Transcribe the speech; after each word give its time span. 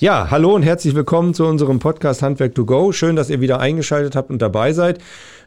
Ja, 0.00 0.30
hallo 0.30 0.54
und 0.54 0.62
herzlich 0.62 0.94
willkommen 0.94 1.34
zu 1.34 1.44
unserem 1.44 1.78
Podcast 1.78 2.22
Handwerk 2.22 2.54
to 2.54 2.64
go. 2.64 2.90
Schön, 2.90 3.16
dass 3.16 3.28
ihr 3.28 3.42
wieder 3.42 3.60
eingeschaltet 3.60 4.16
habt 4.16 4.30
und 4.30 4.40
dabei 4.40 4.72
seid. 4.72 4.98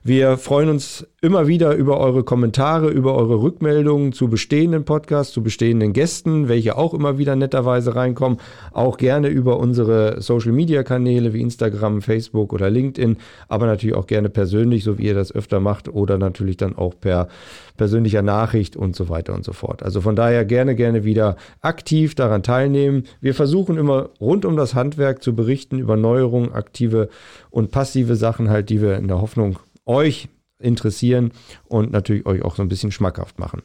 Wir 0.05 0.37
freuen 0.37 0.67
uns 0.67 1.07
immer 1.21 1.47
wieder 1.47 1.75
über 1.75 1.97
eure 1.97 2.25
Kommentare, 2.25 2.89
über 2.89 3.15
eure 3.15 3.41
Rückmeldungen 3.41 4.11
zu 4.11 4.27
bestehenden 4.27 4.83
Podcasts, 4.83 5.31
zu 5.33 5.41
bestehenden 5.41 5.93
Gästen, 5.93 6.49
welche 6.49 6.77
auch 6.77 6.93
immer 6.93 7.17
wieder 7.17 7.37
netterweise 7.37 7.95
reinkommen. 7.95 8.39
Auch 8.73 8.97
gerne 8.97 9.29
über 9.29 9.57
unsere 9.59 10.21
Social 10.21 10.51
Media 10.51 10.83
Kanäle 10.83 11.31
wie 11.31 11.39
Instagram, 11.39 12.01
Facebook 12.01 12.51
oder 12.51 12.69
LinkedIn, 12.69 13.15
aber 13.47 13.65
natürlich 13.65 13.95
auch 13.95 14.05
gerne 14.05 14.27
persönlich, 14.27 14.83
so 14.83 14.97
wie 14.97 15.03
ihr 15.03 15.15
das 15.15 15.33
öfter 15.33 15.61
macht 15.61 15.87
oder 15.87 16.17
natürlich 16.17 16.57
dann 16.57 16.75
auch 16.75 16.93
per 16.99 17.29
persönlicher 17.77 18.21
Nachricht 18.21 18.75
und 18.75 18.97
so 18.97 19.07
weiter 19.07 19.33
und 19.33 19.45
so 19.45 19.53
fort. 19.53 19.83
Also 19.83 20.01
von 20.01 20.17
daher 20.17 20.43
gerne, 20.43 20.75
gerne 20.75 21.05
wieder 21.05 21.37
aktiv 21.61 22.13
daran 22.13 22.43
teilnehmen. 22.43 23.05
Wir 23.21 23.33
versuchen 23.33 23.77
immer 23.77 24.09
rund 24.19 24.42
um 24.45 24.57
das 24.57 24.75
Handwerk 24.75 25.23
zu 25.23 25.35
berichten 25.35 25.79
über 25.79 25.97
Neuerungen, 25.97 26.53
aktive 26.53 27.09
und 27.49 27.71
passive 27.71 28.15
Sachen 28.15 28.49
halt, 28.49 28.69
die 28.69 28.81
wir 28.81 28.97
in 28.97 29.07
der 29.07 29.21
Hoffnung 29.21 29.59
euch 29.85 30.29
interessieren 30.59 31.31
und 31.67 31.91
natürlich 31.91 32.25
euch 32.25 32.41
auch 32.43 32.55
so 32.55 32.61
ein 32.61 32.69
bisschen 32.69 32.91
schmackhaft 32.91 33.39
machen. 33.39 33.63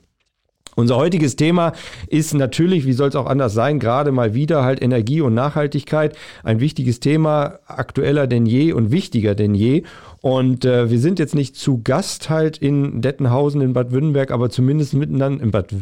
Unser 0.78 0.95
heutiges 0.95 1.34
Thema 1.34 1.72
ist 2.06 2.34
natürlich, 2.34 2.86
wie 2.86 2.92
soll 2.92 3.09
es 3.09 3.16
auch 3.16 3.27
anders 3.27 3.52
sein, 3.52 3.80
gerade 3.80 4.12
mal 4.12 4.34
wieder 4.34 4.62
halt 4.62 4.80
Energie 4.80 5.20
und 5.20 5.34
Nachhaltigkeit. 5.34 6.16
Ein 6.45 6.60
wichtiges 6.60 7.00
Thema, 7.00 7.58
aktueller 7.66 8.28
denn 8.28 8.47
je 8.47 8.72
und 8.72 8.92
wichtiger 8.92 9.34
denn 9.34 9.56
je. 9.56 9.83
Und 10.20 10.64
äh, 10.64 10.90
wir 10.90 10.98
sind 10.98 11.18
jetzt 11.18 11.34
nicht 11.34 11.56
zu 11.56 11.82
Gast 11.82 12.28
halt 12.28 12.58
in 12.58 13.00
Dettenhausen 13.00 13.61
in 13.61 13.72
Bad 13.72 13.92
Württemberg, 13.92 14.30
aber 14.30 14.50
zumindest 14.50 14.94
miteinander 14.94 15.42
in 15.42 15.50
Bad 15.50 15.74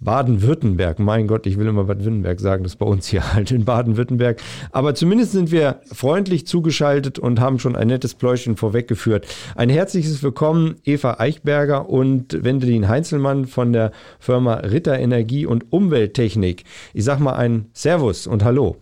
Baden-Württemberg. 0.00 0.98
Mein 0.98 1.26
Gott, 1.26 1.46
ich 1.46 1.58
will 1.58 1.66
immer 1.66 1.84
Bad 1.84 2.04
Württemberg 2.04 2.40
sagen, 2.40 2.62
das 2.64 2.72
ist 2.72 2.78
bei 2.78 2.86
uns 2.86 3.06
hier 3.06 3.32
halt 3.34 3.50
in 3.50 3.64
Baden-Württemberg. 3.64 4.40
Aber 4.72 4.94
zumindest 4.94 5.32
sind 5.32 5.50
wir 5.50 5.80
freundlich 5.92 6.46
zugeschaltet 6.46 7.18
und 7.18 7.40
haben 7.40 7.58
schon 7.58 7.76
ein 7.76 7.88
nettes 7.88 8.14
Pläuschen 8.14 8.56
vorweggeführt. 8.56 9.26
Ein 9.54 9.68
herzliches 9.68 10.22
Willkommen, 10.22 10.76
Eva 10.84 11.16
Eichberger 11.18 11.88
und 11.88 12.44
Wendelin 12.44 12.88
Heinzelmann 12.88 13.46
von 13.46 13.72
der 13.72 13.92
Firma 14.18 14.54
Ritter 14.54 14.98
Energie 14.98 15.46
und 15.46 15.72
Umwelttechnik. 15.72 16.64
Ich 16.92 17.04
sag 17.04 17.20
mal 17.20 17.34
ein 17.34 17.66
Servus 17.72 18.26
und 18.26 18.44
Hallo. 18.44 18.76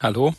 Hallo. 0.00 0.32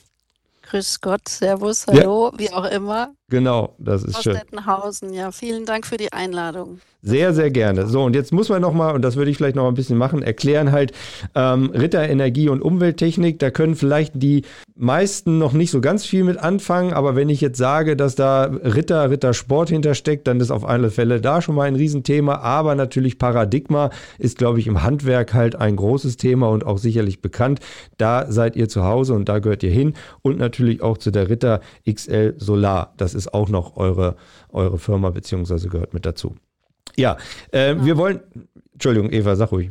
Grüß 0.74 1.02
Gott, 1.02 1.30
Servus, 1.30 1.86
Hallo, 1.86 2.32
ja. 2.34 2.40
wie 2.40 2.52
auch 2.52 2.66
immer. 2.66 3.14
Genau, 3.30 3.76
das 3.78 4.04
ist 4.04 4.24
schön. 4.24 4.40
Aus 4.66 5.02
ja, 5.12 5.32
vielen 5.32 5.68
Dank 5.68 5.86
für 5.86 5.98
die 5.98 6.12
Einladung. 6.12 6.80
Sehr, 7.04 7.32
sehr 7.36 7.52
gerne. 7.52 7.86
So, 7.86 8.04
und 8.04 8.16
jetzt 8.16 8.34
muss 8.34 8.50
man 8.50 8.60
nochmal, 8.60 8.96
und 8.96 9.04
das 9.04 9.16
würde 9.16 9.30
ich 9.30 9.38
vielleicht 9.38 9.56
noch 9.56 9.68
ein 9.68 9.76
bisschen 9.76 10.00
machen, 10.00 10.24
erklären 10.24 10.72
halt 10.72 10.92
ähm, 11.36 11.70
Ritter 11.70 12.10
Energie 12.10 12.50
und 12.50 12.64
Umwelttechnik. 12.64 13.38
Da 13.38 13.52
können 13.52 13.76
vielleicht 13.76 14.14
die 14.16 14.46
meisten 14.76 15.38
noch 15.38 15.54
nicht 15.54 15.72
so 15.72 15.82
ganz 15.82 16.06
viel 16.06 16.24
mit 16.24 16.38
anfangen, 16.38 16.94
aber 16.94 17.16
wenn 17.16 17.30
ich 17.30 17.42
jetzt 17.42 17.58
sage, 17.58 17.96
dass 17.96 18.16
da 18.16 18.46
Ritter, 18.46 19.10
Ritter 19.10 19.34
Sport 19.34 19.70
hintersteckt, 19.70 20.28
dann 20.28 20.40
ist 20.40 20.52
auf 20.52 20.66
alle 20.68 20.90
Fälle 20.90 21.22
da 21.22 21.42
schon 21.42 21.56
mal 21.56 21.64
ein 21.64 21.76
Riesenthema. 21.76 22.38
Aber 22.40 22.76
natürlich 22.76 23.20
Paradigma 23.20 23.92
ist, 24.18 24.38
glaube 24.38 24.60
ich, 24.60 24.68
im 24.68 24.84
Handwerk 24.84 25.34
halt 25.34 25.56
ein 25.56 25.76
großes 25.76 26.18
Thema 26.18 26.50
und 26.50 26.66
auch 26.66 26.78
sicherlich 26.78 27.22
bekannt. 27.22 27.60
Da 27.98 28.32
seid 28.32 28.56
ihr 28.56 28.68
zu 28.68 28.84
Hause 28.84 29.14
und 29.14 29.30
da 29.30 29.40
gehört 29.40 29.64
ihr 29.64 29.72
hin. 29.72 29.94
Und 30.22 30.38
natürlich 30.38 30.82
auch 30.82 30.98
zu 30.98 31.12
der 31.12 31.30
Ritter 31.30 31.62
XL 31.90 32.36
Solar. 32.38 32.94
Das 32.98 33.14
ist 33.14 33.34
auch 33.34 33.50
noch 33.50 33.78
eure, 33.78 34.16
eure 34.50 34.80
Firma, 34.80 35.12
beziehungsweise 35.12 35.70
gehört 35.70 35.94
mit 35.94 36.06
dazu. 36.06 36.36
Ja, 36.96 37.18
äh, 37.52 37.76
ja. 37.76 37.86
wir 37.86 37.98
wollen. 37.98 38.22
Entschuldigung, 38.74 39.12
Eva, 39.12 39.36
sag 39.36 39.52
ruhig. 39.52 39.70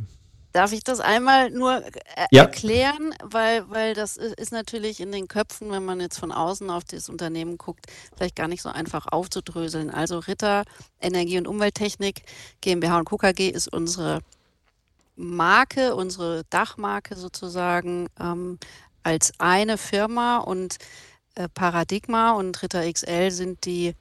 Darf 0.53 0.73
ich 0.73 0.85
das 0.85 1.01
einmal 1.01 1.51
nur 1.51 1.83
er 2.15 2.27
ja. 2.31 2.43
erklären? 2.43 3.15
Weil, 3.23 3.69
weil 3.71 3.95
das 3.95 4.17
ist 4.17 4.53
natürlich 4.53 5.01
in 5.01 5.11
den 5.11 5.29
Köpfen, 5.29 5.71
wenn 5.71 5.85
man 5.85 6.01
jetzt 6.01 6.19
von 6.19 6.31
außen 6.31 6.69
auf 6.71 6.85
das 6.85 7.09
Unternehmen 7.09 7.57
guckt, 7.59 7.87
vielleicht 8.17 8.37
gar 8.37 8.49
nicht 8.49 8.63
so 8.63 8.69
einfach 8.69 9.07
aufzudröseln. 9.07 9.91
Also 9.91 10.19
Ritter 10.19 10.65
Energie- 11.01 11.39
und 11.39 11.49
Umwelttechnik 11.49 12.23
GmbH 12.61 12.99
und 12.99 13.09
KKG 13.09 13.49
ist 13.49 13.73
unsere 13.73 14.21
Marke, 15.17 15.95
unsere 15.95 16.45
Dachmarke 16.51 17.17
sozusagen 17.17 18.09
ähm, 18.21 18.59
als 19.03 19.33
eine 19.39 19.79
Firma 19.79 20.39
und 20.39 20.77
äh, 21.35 21.49
Paradigma 21.49 22.33
und 22.33 22.63
Ritter 22.63 22.91
XL 22.91 23.31
sind 23.31 23.65
die 23.65 23.95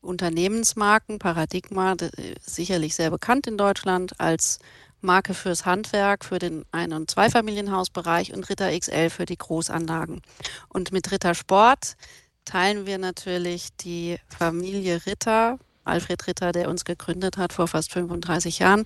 Unternehmensmarken. 0.00 1.18
Paradigma 1.18 1.96
sicherlich 2.40 2.94
sehr 2.94 3.10
bekannt 3.10 3.46
in 3.46 3.58
Deutschland 3.58 4.18
als 4.18 4.58
Marke 5.00 5.34
fürs 5.34 5.64
Handwerk, 5.64 6.24
für 6.24 6.38
den 6.38 6.64
Ein- 6.72 6.92
und 6.92 7.10
Zweifamilienhausbereich 7.10 8.32
und 8.32 8.48
Ritter 8.48 8.76
XL 8.76 9.10
für 9.10 9.26
die 9.26 9.36
Großanlagen. 9.36 10.22
Und 10.68 10.92
mit 10.92 11.10
Ritter 11.12 11.34
Sport 11.34 11.96
teilen 12.44 12.86
wir 12.86 12.98
natürlich 12.98 13.68
die 13.76 14.18
Familie 14.28 15.06
Ritter, 15.06 15.58
Alfred 15.84 16.26
Ritter, 16.26 16.52
der 16.52 16.68
uns 16.68 16.84
gegründet 16.84 17.36
hat 17.36 17.52
vor 17.52 17.68
fast 17.68 17.92
35 17.92 18.58
Jahren. 18.58 18.84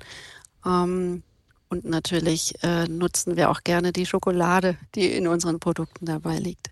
Ähm, 0.64 1.22
und 1.68 1.84
natürlich 1.84 2.62
äh, 2.62 2.86
nutzen 2.86 3.36
wir 3.36 3.50
auch 3.50 3.64
gerne 3.64 3.92
die 3.92 4.04
Schokolade, 4.04 4.76
die 4.94 5.06
in 5.06 5.26
unseren 5.26 5.58
Produkten 5.58 6.04
dabei 6.04 6.38
liegt. 6.38 6.70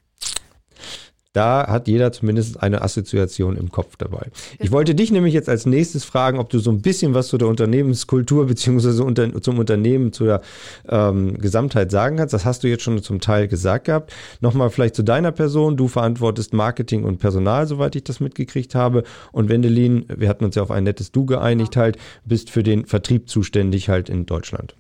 Da 1.33 1.69
hat 1.69 1.87
jeder 1.87 2.11
zumindest 2.11 2.61
eine 2.61 2.83
Assoziation 2.83 3.57
im 3.57 3.71
Kopf 3.71 3.95
dabei. 3.97 4.31
Ich 4.59 4.73
wollte 4.73 4.97
dich 4.97 5.13
nämlich 5.13 5.33
jetzt 5.33 5.49
als 5.49 5.65
nächstes 5.65 6.05
fragen, 6.05 6.41
ob 6.41 6.51
du 6.51 6.59
so 6.59 6.73
ein 6.73 6.83
bisschen 6.83 7.15
was 7.15 7.29
zu 7.29 7.39
der 7.39 7.47
Unternehmenskultur 7.47 8.47
beziehungsweise 8.47 9.05
unter, 9.05 9.41
zum 9.41 9.61
Unternehmen, 9.61 10.13
zu 10.13 10.25
der 10.25 10.43
ähm, 10.89 11.39
Gesamtheit 11.39 11.93
sagen 11.93 12.17
kannst. 12.17 12.35
Das 12.35 12.45
hast 12.45 12.65
du 12.65 12.69
jetzt 12.69 12.83
schon 12.83 13.01
zum 13.01 13.21
Teil 13.21 13.47
gesagt 13.47 13.85
gehabt. 13.85 14.13
Nochmal 14.41 14.71
vielleicht 14.71 14.97
zu 14.97 15.05
deiner 15.05 15.31
Person. 15.31 15.77
Du 15.77 15.87
verantwortest 15.87 16.53
Marketing 16.53 17.05
und 17.05 17.19
Personal, 17.19 17.69
soweit 17.69 17.95
ich 17.95 18.03
das 18.03 18.19
mitgekriegt 18.19 18.75
habe. 18.75 19.05
Und 19.31 19.49
Wendelin, 19.49 20.07
wir 20.09 20.29
hatten 20.29 20.45
uns 20.45 20.57
ja 20.57 20.63
auf 20.63 20.73
ein 20.73 20.83
nettes 20.83 21.13
Du 21.13 21.27
geeinigt 21.27 21.77
halt, 21.77 21.97
bist 22.25 22.51
für 22.51 22.65
den 22.65 22.87
Vertrieb 22.87 23.29
zuständig 23.29 23.89
halt 23.89 24.09
in 24.09 24.27
Deutschland. 24.27 24.75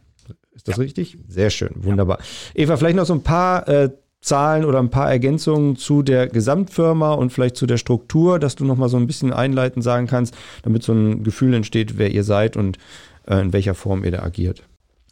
Ist 0.53 0.69
das 0.69 0.77
ja. 0.77 0.83
richtig? 0.83 1.16
Sehr 1.28 1.50
schön, 1.50 1.71
wunderbar. 1.77 2.19
Ja. 2.19 2.65
Eva, 2.65 2.77
vielleicht 2.77 2.97
noch 2.97 3.06
so 3.06 3.15
ein 3.15 3.22
paar 3.22 3.69
äh, 3.69 3.91
Zahlen 4.20 4.64
oder 4.64 4.78
ein 4.78 4.91
paar 4.91 5.10
Ergänzungen 5.10 5.76
zu 5.76 6.03
der 6.03 6.28
Gesamtfirma 6.28 7.14
und 7.14 7.32
vielleicht 7.32 7.56
zu 7.56 7.66
der 7.66 7.78
Struktur, 7.78 8.38
dass 8.38 8.54
du 8.54 8.64
nochmal 8.64 8.88
so 8.88 8.98
ein 8.98 9.06
bisschen 9.06 9.32
einleitend 9.32 9.82
sagen 9.82 10.06
kannst, 10.06 10.36
damit 10.62 10.82
so 10.82 10.92
ein 10.92 11.25
Gefühl 11.25 11.54
entsteht, 11.54 11.97
wer 11.97 12.10
ihr 12.10 12.25
seid 12.25 12.56
und 12.56 12.78
äh, 13.26 13.41
in 13.41 13.53
welcher 13.53 13.75
Form 13.75 14.04
ihr 14.04 14.10
da 14.10 14.22
agiert. 14.22 14.62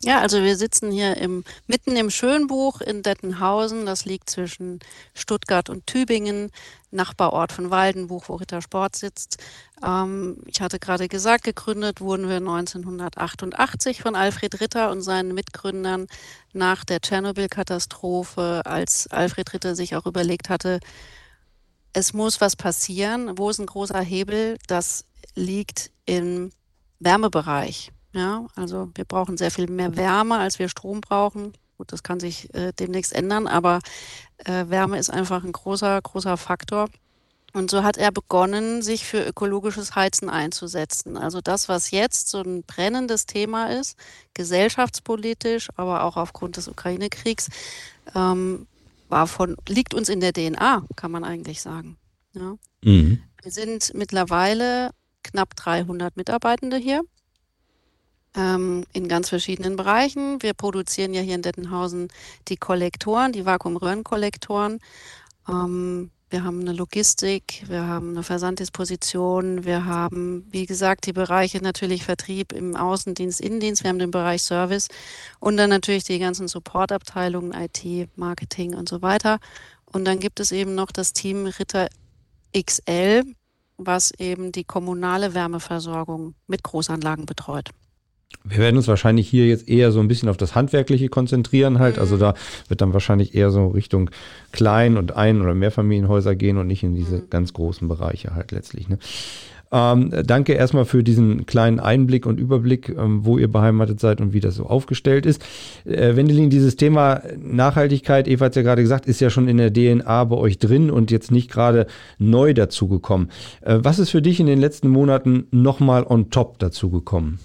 Ja, 0.00 0.20
also 0.20 0.42
wir 0.44 0.56
sitzen 0.56 0.92
hier 0.92 1.16
im, 1.16 1.42
mitten 1.66 1.97
im 1.97 2.10
Schönbuch 2.10 2.81
in 2.81 3.03
Dettenhausen. 3.03 3.84
Das 3.84 4.04
liegt 4.04 4.31
zwischen 4.31 4.78
Stuttgart 5.12 5.69
und 5.69 5.88
Tübingen, 5.88 6.53
Nachbarort 6.92 7.50
von 7.50 7.70
Waldenbuch, 7.70 8.28
wo 8.28 8.36
Ritter 8.36 8.62
Sport 8.62 8.94
sitzt. 8.94 9.38
Ähm, 9.84 10.38
ich 10.47 10.60
hatte 10.60 10.78
gerade 10.78 11.09
gesagt, 11.09 11.42
gegründet 11.42 12.00
wurden 12.00 12.28
wir 12.28 12.36
1988 12.36 14.00
von 14.00 14.14
Alfred 14.14 14.60
Ritter 14.60 14.92
und 14.92 15.03
seinen 15.03 15.34
Mitgründern 15.34 16.06
nach 16.53 16.84
der 16.84 17.00
Tschernobyl-Katastrophe, 17.00 18.62
als 18.66 19.09
Alfred 19.09 19.53
Ritter 19.53 19.75
sich 19.75 19.97
auch 19.97 20.06
überlegt 20.06 20.48
hatte, 20.48 20.78
es 21.92 22.12
muss 22.12 22.41
was 22.41 22.54
passieren. 22.54 23.36
Wo 23.36 23.50
ist 23.50 23.59
ein 23.59 23.66
großer 23.66 24.00
Hebel? 24.00 24.59
Das 24.69 25.06
liegt 25.34 25.91
im 26.06 26.50
Wärmebereich. 27.00 27.91
Ja, 28.18 28.48
also 28.56 28.90
wir 28.96 29.04
brauchen 29.04 29.36
sehr 29.36 29.52
viel 29.52 29.70
mehr 29.70 29.96
Wärme, 29.96 30.38
als 30.38 30.58
wir 30.58 30.68
Strom 30.68 31.00
brauchen. 31.00 31.52
Gut, 31.76 31.92
das 31.92 32.02
kann 32.02 32.18
sich 32.18 32.52
äh, 32.52 32.72
demnächst 32.72 33.12
ändern, 33.12 33.46
aber 33.46 33.78
äh, 34.38 34.64
Wärme 34.66 34.98
ist 34.98 35.08
einfach 35.08 35.44
ein 35.44 35.52
großer, 35.52 36.02
großer 36.02 36.36
Faktor. 36.36 36.88
Und 37.52 37.70
so 37.70 37.84
hat 37.84 37.96
er 37.96 38.10
begonnen, 38.10 38.82
sich 38.82 39.04
für 39.04 39.24
ökologisches 39.24 39.94
Heizen 39.94 40.28
einzusetzen. 40.28 41.16
Also 41.16 41.41
das, 41.41 41.68
was 41.68 41.92
jetzt 41.92 42.28
so 42.28 42.41
ein 42.41 42.65
brennendes 42.65 43.26
Thema 43.26 43.70
ist, 43.70 43.97
gesellschaftspolitisch, 44.34 45.68
aber 45.76 46.03
auch 46.03 46.16
aufgrund 46.16 46.56
des 46.56 46.66
Ukraine-Kriegs, 46.66 47.50
ähm, 48.16 48.66
war 49.09 49.28
von, 49.28 49.56
liegt 49.68 49.94
uns 49.94 50.09
in 50.09 50.18
der 50.18 50.32
DNA, 50.32 50.84
kann 50.97 51.12
man 51.12 51.22
eigentlich 51.22 51.62
sagen. 51.62 51.97
Ja. 52.32 52.56
Mhm. 52.82 53.22
Wir 53.42 53.53
sind 53.53 53.94
mittlerweile 53.94 54.91
knapp 55.22 55.54
300 55.54 56.16
Mitarbeitende 56.16 56.78
hier 56.78 57.04
ähm, 58.38 58.84
in 58.92 59.08
ganz 59.08 59.28
verschiedenen 59.28 59.76
Bereichen. 59.76 60.40
Wir 60.40 60.54
produzieren 60.54 61.12
ja 61.12 61.20
hier 61.20 61.34
in 61.34 61.42
Dettenhausen 61.42 62.08
die 62.48 62.56
Kollektoren, 62.56 63.32
die 63.32 63.44
Vakuumröhrenkollektoren. 63.44 64.78
Ähm, 65.48 66.10
wir 66.30 66.44
haben 66.44 66.60
eine 66.60 66.72
Logistik, 66.72 67.64
wir 67.68 67.86
haben 67.86 68.10
eine 68.10 68.22
Versanddisposition, 68.22 69.64
wir 69.64 69.86
haben, 69.86 70.46
wie 70.50 70.66
gesagt, 70.66 71.06
die 71.06 71.14
Bereiche 71.14 71.58
natürlich 71.62 72.04
Vertrieb 72.04 72.52
im 72.52 72.76
Außendienst, 72.76 73.40
Innendienst, 73.40 73.82
wir 73.82 73.88
haben 73.88 73.98
den 73.98 74.10
Bereich 74.10 74.42
Service 74.42 74.88
und 75.40 75.56
dann 75.56 75.70
natürlich 75.70 76.04
die 76.04 76.18
ganzen 76.18 76.46
Supportabteilungen, 76.46 77.54
IT, 77.54 78.10
Marketing 78.16 78.74
und 78.74 78.90
so 78.90 79.00
weiter. 79.00 79.38
Und 79.86 80.04
dann 80.04 80.18
gibt 80.18 80.38
es 80.38 80.52
eben 80.52 80.74
noch 80.74 80.92
das 80.92 81.14
Team 81.14 81.46
Ritter 81.46 81.88
XL, 82.54 83.24
was 83.78 84.10
eben 84.18 84.52
die 84.52 84.64
kommunale 84.64 85.32
Wärmeversorgung 85.32 86.34
mit 86.46 86.62
Großanlagen 86.62 87.24
betreut. 87.24 87.70
Wir 88.45 88.59
werden 88.59 88.77
uns 88.77 88.89
wahrscheinlich 88.89 89.28
hier 89.28 89.47
jetzt 89.47 89.69
eher 89.69 89.92
so 89.92 90.01
ein 90.01 90.09
bisschen 90.09 90.28
auf 90.28 90.36
das 90.36 90.54
Handwerkliche 90.54 91.09
konzentrieren 91.09 91.78
halt. 91.78 91.98
Also 91.98 92.16
mhm. 92.16 92.21
da 92.21 92.34
wird 92.69 92.80
dann 92.80 92.92
wahrscheinlich 92.92 93.34
eher 93.34 93.51
so 93.51 93.69
Richtung 93.69 94.10
Klein- 94.53 94.97
und 94.97 95.16
Ein- 95.16 95.42
oder 95.42 95.54
Mehrfamilienhäuser 95.54 96.34
gehen 96.34 96.57
und 96.57 96.66
nicht 96.66 96.83
in 96.83 96.95
diese 96.95 97.16
mhm. 97.16 97.30
ganz 97.30 97.53
großen 97.53 97.89
Bereiche 97.89 98.34
halt 98.34 98.53
letztlich. 98.53 98.89
Ne? 98.89 98.98
Ähm, 99.71 100.10
danke 100.25 100.54
erstmal 100.54 100.86
für 100.86 101.04
diesen 101.04 101.45
kleinen 101.45 101.78
Einblick 101.78 102.25
und 102.25 102.41
Überblick, 102.41 102.89
ähm, 102.89 103.27
wo 103.27 103.36
ihr 103.36 103.48
beheimatet 103.48 104.01
seid 104.01 104.21
und 104.21 104.33
wie 104.33 104.41
das 104.41 104.54
so 104.54 104.65
aufgestellt 104.65 105.27
ist. 105.27 105.45
Äh, 105.84 106.16
Wendelin, 106.16 106.48
dieses 106.48 106.77
Thema 106.77 107.21
Nachhaltigkeit, 107.36 108.28
Eva 108.28 108.47
hat 108.47 108.53
es 108.53 108.57
ja 108.57 108.63
gerade 108.63 108.83
gesagt, 108.83 109.07
ist 109.07 109.21
ja 109.21 109.28
schon 109.28 109.47
in 109.47 109.59
der 109.59 109.72
DNA 109.72 110.24
bei 110.24 110.36
euch 110.36 110.59
drin 110.59 110.91
und 110.91 111.10
jetzt 111.10 111.31
nicht 111.31 111.51
gerade 111.51 111.86
neu 112.19 112.54
dazugekommen. 112.54 113.31
Äh, 113.60 113.81
was 113.83 113.98
ist 113.98 114.10
für 114.10 114.22
dich 114.22 114.41
in 114.41 114.47
den 114.47 114.59
letzten 114.59 114.89
Monaten 114.89 115.47
nochmal 115.51 116.04
on 116.04 116.31
top 116.31 116.59
dazugekommen? 116.59 117.39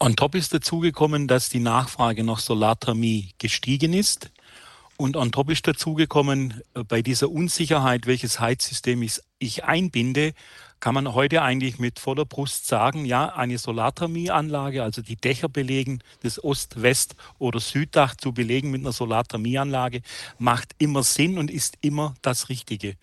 On 0.00 0.16
top 0.16 0.34
ist 0.34 0.52
dazugekommen, 0.52 1.28
dass 1.28 1.48
die 1.48 1.60
Nachfrage 1.60 2.24
nach 2.24 2.40
Solarthermie 2.40 3.30
gestiegen 3.38 3.92
ist. 3.92 4.30
Und 4.96 5.16
on 5.16 5.32
top 5.32 5.50
ist 5.50 5.66
dazugekommen, 5.66 6.62
äh, 6.74 6.84
bei 6.84 7.02
dieser 7.02 7.30
Unsicherheit, 7.30 8.06
welches 8.06 8.38
Heizsystem 8.40 9.02
ich, 9.38 9.64
einbinde, 9.64 10.34
kann 10.80 10.94
man 10.94 11.14
heute 11.14 11.42
eigentlich 11.42 11.78
mit 11.78 11.98
voller 11.98 12.24
Brust 12.24 12.66
sagen, 12.66 13.04
ja, 13.04 13.34
eine 13.34 13.58
Solarthermieanlage, 13.58 14.82
also 14.82 15.00
die 15.00 15.16
Dächer 15.16 15.48
belegen, 15.48 16.00
das 16.22 16.42
Ost-, 16.42 16.82
West- 16.82 17.16
oder 17.38 17.60
Süddach 17.60 18.16
zu 18.16 18.32
belegen 18.32 18.70
mit 18.70 18.82
einer 18.82 18.92
Solarthermieanlage, 18.92 20.02
macht 20.38 20.74
immer 20.78 21.02
Sinn 21.02 21.38
und 21.38 21.50
ist 21.50 21.78
immer 21.80 22.14
das 22.22 22.48
Richtige. 22.48 22.96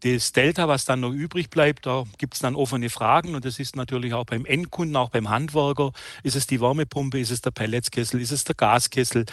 Das 0.00 0.32
Delta, 0.32 0.68
was 0.68 0.84
dann 0.84 1.00
noch 1.00 1.12
übrig 1.12 1.50
bleibt, 1.50 1.86
da 1.86 2.04
gibt 2.18 2.34
es 2.34 2.40
dann 2.40 2.54
offene 2.54 2.88
Fragen 2.88 3.34
und 3.34 3.44
das 3.44 3.58
ist 3.58 3.74
natürlich 3.74 4.14
auch 4.14 4.26
beim 4.26 4.44
Endkunden, 4.44 4.96
auch 4.96 5.10
beim 5.10 5.28
Handwerker. 5.28 5.92
Ist 6.22 6.36
es 6.36 6.46
die 6.46 6.60
Wärmepumpe, 6.60 7.18
ist 7.18 7.30
es 7.30 7.40
der 7.40 7.50
Pelletskessel, 7.50 8.20
ist 8.20 8.30
es 8.30 8.44
der 8.44 8.54
Gaskessel? 8.54 9.26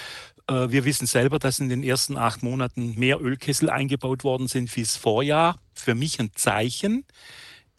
Äh, 0.47 0.69
wir 0.69 0.85
wissen 0.85 1.05
selber, 1.05 1.37
dass 1.37 1.59
in 1.59 1.69
den 1.69 1.83
ersten 1.83 2.17
acht 2.17 2.41
Monaten 2.41 2.97
mehr 2.97 3.21
Ölkessel 3.21 3.69
eingebaut 3.69 4.23
worden 4.23 4.47
sind 4.47 4.75
wie 4.75 4.81
das 4.81 4.97
Vorjahr. 4.97 5.59
Für 5.73 5.93
mich 5.93 6.19
ein 6.19 6.31
Zeichen 6.33 7.05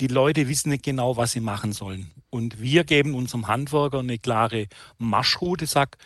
die 0.01 0.09
Leute 0.09 0.49
wissen 0.49 0.71
nicht 0.71 0.85
genau, 0.85 1.17
was 1.17 1.33
sie 1.33 1.41
machen 1.41 1.73
sollen. 1.73 2.11
Und 2.29 2.61
wir 2.61 2.85
geben 2.85 3.15
unserem 3.15 3.49
Handwerker 3.49 4.01
eine 4.01 4.19
klare 4.19 4.67
Marschroute, 4.99 5.67
sag, 5.67 5.97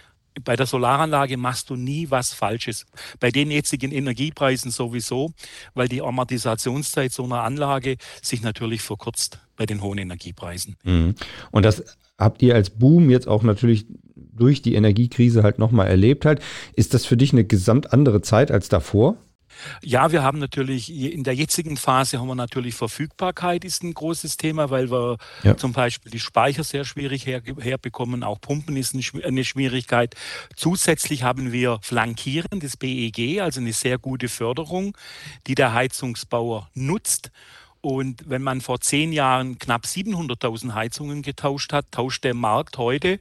bei 0.45 0.57
der 0.57 0.67
Solaranlage 0.67 1.37
machst 1.37 1.71
du 1.71 1.77
nie 1.77 2.11
was 2.11 2.33
Falsches. 2.33 2.87
Bei 3.19 3.31
den 3.31 3.51
jetzigen 3.51 3.93
Energiepreisen 3.93 4.71
sowieso, 4.71 5.33
weil 5.75 5.89
die 5.89 6.03
Amortisationszeit 6.03 7.13
so 7.13 7.25
einer 7.25 7.43
Anlage 7.43 7.97
sich 8.23 8.43
natürlich 8.43 8.83
verkürzt 8.83 9.41
bei 9.57 9.67
den 9.67 9.83
hohen 9.83 9.99
Energiepreisen. 9.99 10.77
Mhm. 10.85 11.15
Und 11.51 11.65
das 11.65 11.85
habt 12.19 12.43
ihr 12.43 12.55
als 12.55 12.71
Boom 12.71 13.11
jetzt 13.11 13.29
auch 13.29 13.43
natürlich 13.43 13.87
durch 14.15 14.63
die 14.63 14.75
Energiekrise 14.75 15.43
halt 15.43 15.59
nochmal 15.59 15.89
erlebt 15.89 16.25
halt. 16.25 16.41
Ist 16.75 16.95
das 16.95 17.05
für 17.05 17.17
dich 17.17 17.33
eine 17.33 17.45
gesamt 17.45 17.93
andere 17.93 18.23
Zeit 18.23 18.51
als 18.51 18.69
davor? 18.69 19.17
Ja, 19.83 20.13
wir 20.13 20.23
haben 20.23 20.39
natürlich 20.39 20.91
in 20.91 21.25
der 21.25 21.35
jetzigen 21.35 21.77
Phase 21.77 22.19
haben 22.19 22.29
wir 22.29 22.35
natürlich 22.35 22.75
Verfügbarkeit 22.75 23.65
ist 23.65 23.83
ein 23.83 23.95
großes 23.95 24.37
Thema, 24.37 24.71
weil 24.71 24.91
wir 24.91 25.19
ja. 25.43 25.57
zum 25.57 25.73
Beispiel 25.73 26.11
die 26.11 26.21
Speicher 26.21 26.65
sehr 26.65 26.85
schwierig 26.85 27.27
her, 27.27 27.43
herbekommen. 27.61 28.23
Auch 28.23 28.41
Pumpen 28.41 28.77
ist 28.77 28.95
eine 28.95 29.45
Schwierigkeit. 29.45 30.15
Zusätzlich 30.57 31.23
haben 31.23 31.53
wir 31.53 31.79
Flankieren 31.83 32.61
des 32.61 32.77
BEG, 32.77 33.41
also 33.41 33.61
eine 33.61 33.73
sehr 33.73 33.99
gute 33.99 34.29
Förderung, 34.29 34.97
die 35.47 35.55
der 35.55 35.73
Heizungsbauer 35.73 36.69
nutzt. 36.75 37.31
Und 37.81 38.29
wenn 38.29 38.43
man 38.43 38.61
vor 38.61 38.81
zehn 38.81 39.13
Jahren 39.13 39.59
knapp 39.59 39.85
700.000 39.85 40.75
Heizungen 40.75 41.23
getauscht 41.23 41.73
hat, 41.73 41.87
tauscht 41.91 42.25
der 42.25 42.35
Markt 42.35 42.77
heute 42.77 43.21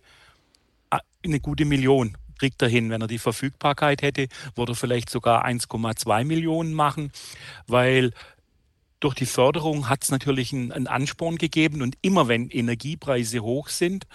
äh, 0.91 0.97
eine 1.23 1.39
gute 1.39 1.65
Million 1.65 2.17
kriegt 2.39 2.61
er 2.61 2.69
hin. 2.69 2.89
Wenn 2.89 3.01
er 3.01 3.07
die 3.07 3.19
Verfügbarkeit 3.19 4.01
hätte, 4.01 4.27
würde 4.55 4.71
er 4.71 4.75
vielleicht 4.75 5.09
sogar 5.09 5.45
1,2 5.45 6.25
Millionen 6.25 6.73
machen, 6.73 7.11
weil 7.67 8.11
durch 8.99 9.15
die 9.15 9.25
Förderung 9.25 9.87
hat 9.87 10.03
es 10.03 10.11
natürlich 10.11 10.51
einen, 10.51 10.71
einen, 10.71 10.87
Ansporn 10.87 11.37
gegeben 11.37 11.81
und 11.81 11.97
immer 12.01 12.27
wenn 12.27 12.49
Energiepreise 12.49 13.39
hoch 13.39 13.69
sind, 13.69 14.05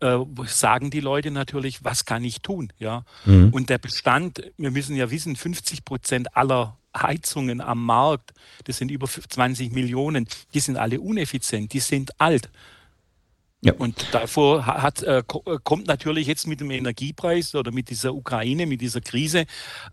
äh, 0.00 0.18
sagen 0.46 0.90
die 0.90 1.00
Leute 1.00 1.30
natürlich, 1.30 1.84
was 1.84 2.04
kann 2.04 2.24
ich 2.24 2.42
tun? 2.42 2.72
Ja. 2.78 3.04
Mhm. 3.24 3.50
Und 3.50 3.70
der 3.70 3.78
Bestand, 3.78 4.42
wir 4.56 4.70
müssen 4.70 4.96
ja 4.96 5.10
wissen, 5.10 5.36
50 5.36 5.84
Prozent 5.84 6.36
aller 6.36 6.76
Heizungen 6.96 7.60
am 7.60 7.84
Markt, 7.84 8.32
das 8.64 8.78
sind 8.78 8.90
über 8.90 9.06
20 9.06 9.72
Millionen, 9.72 10.26
die 10.54 10.60
sind 10.60 10.76
alle 10.76 11.00
uneffizient, 11.00 11.72
die 11.72 11.80
sind 11.80 12.20
alt. 12.20 12.50
Ja. 13.64 13.74
Und 13.74 14.06
davor 14.10 14.66
hat, 14.66 15.04
äh, 15.04 15.18
äh, 15.18 15.22
kommt 15.62 15.86
natürlich 15.86 16.26
jetzt 16.26 16.48
mit 16.48 16.60
dem 16.60 16.72
Energiepreis 16.72 17.54
oder 17.54 17.70
mit 17.70 17.90
dieser 17.90 18.12
Ukraine, 18.12 18.66
mit 18.66 18.80
dieser 18.80 19.00
Krise, 19.00 19.44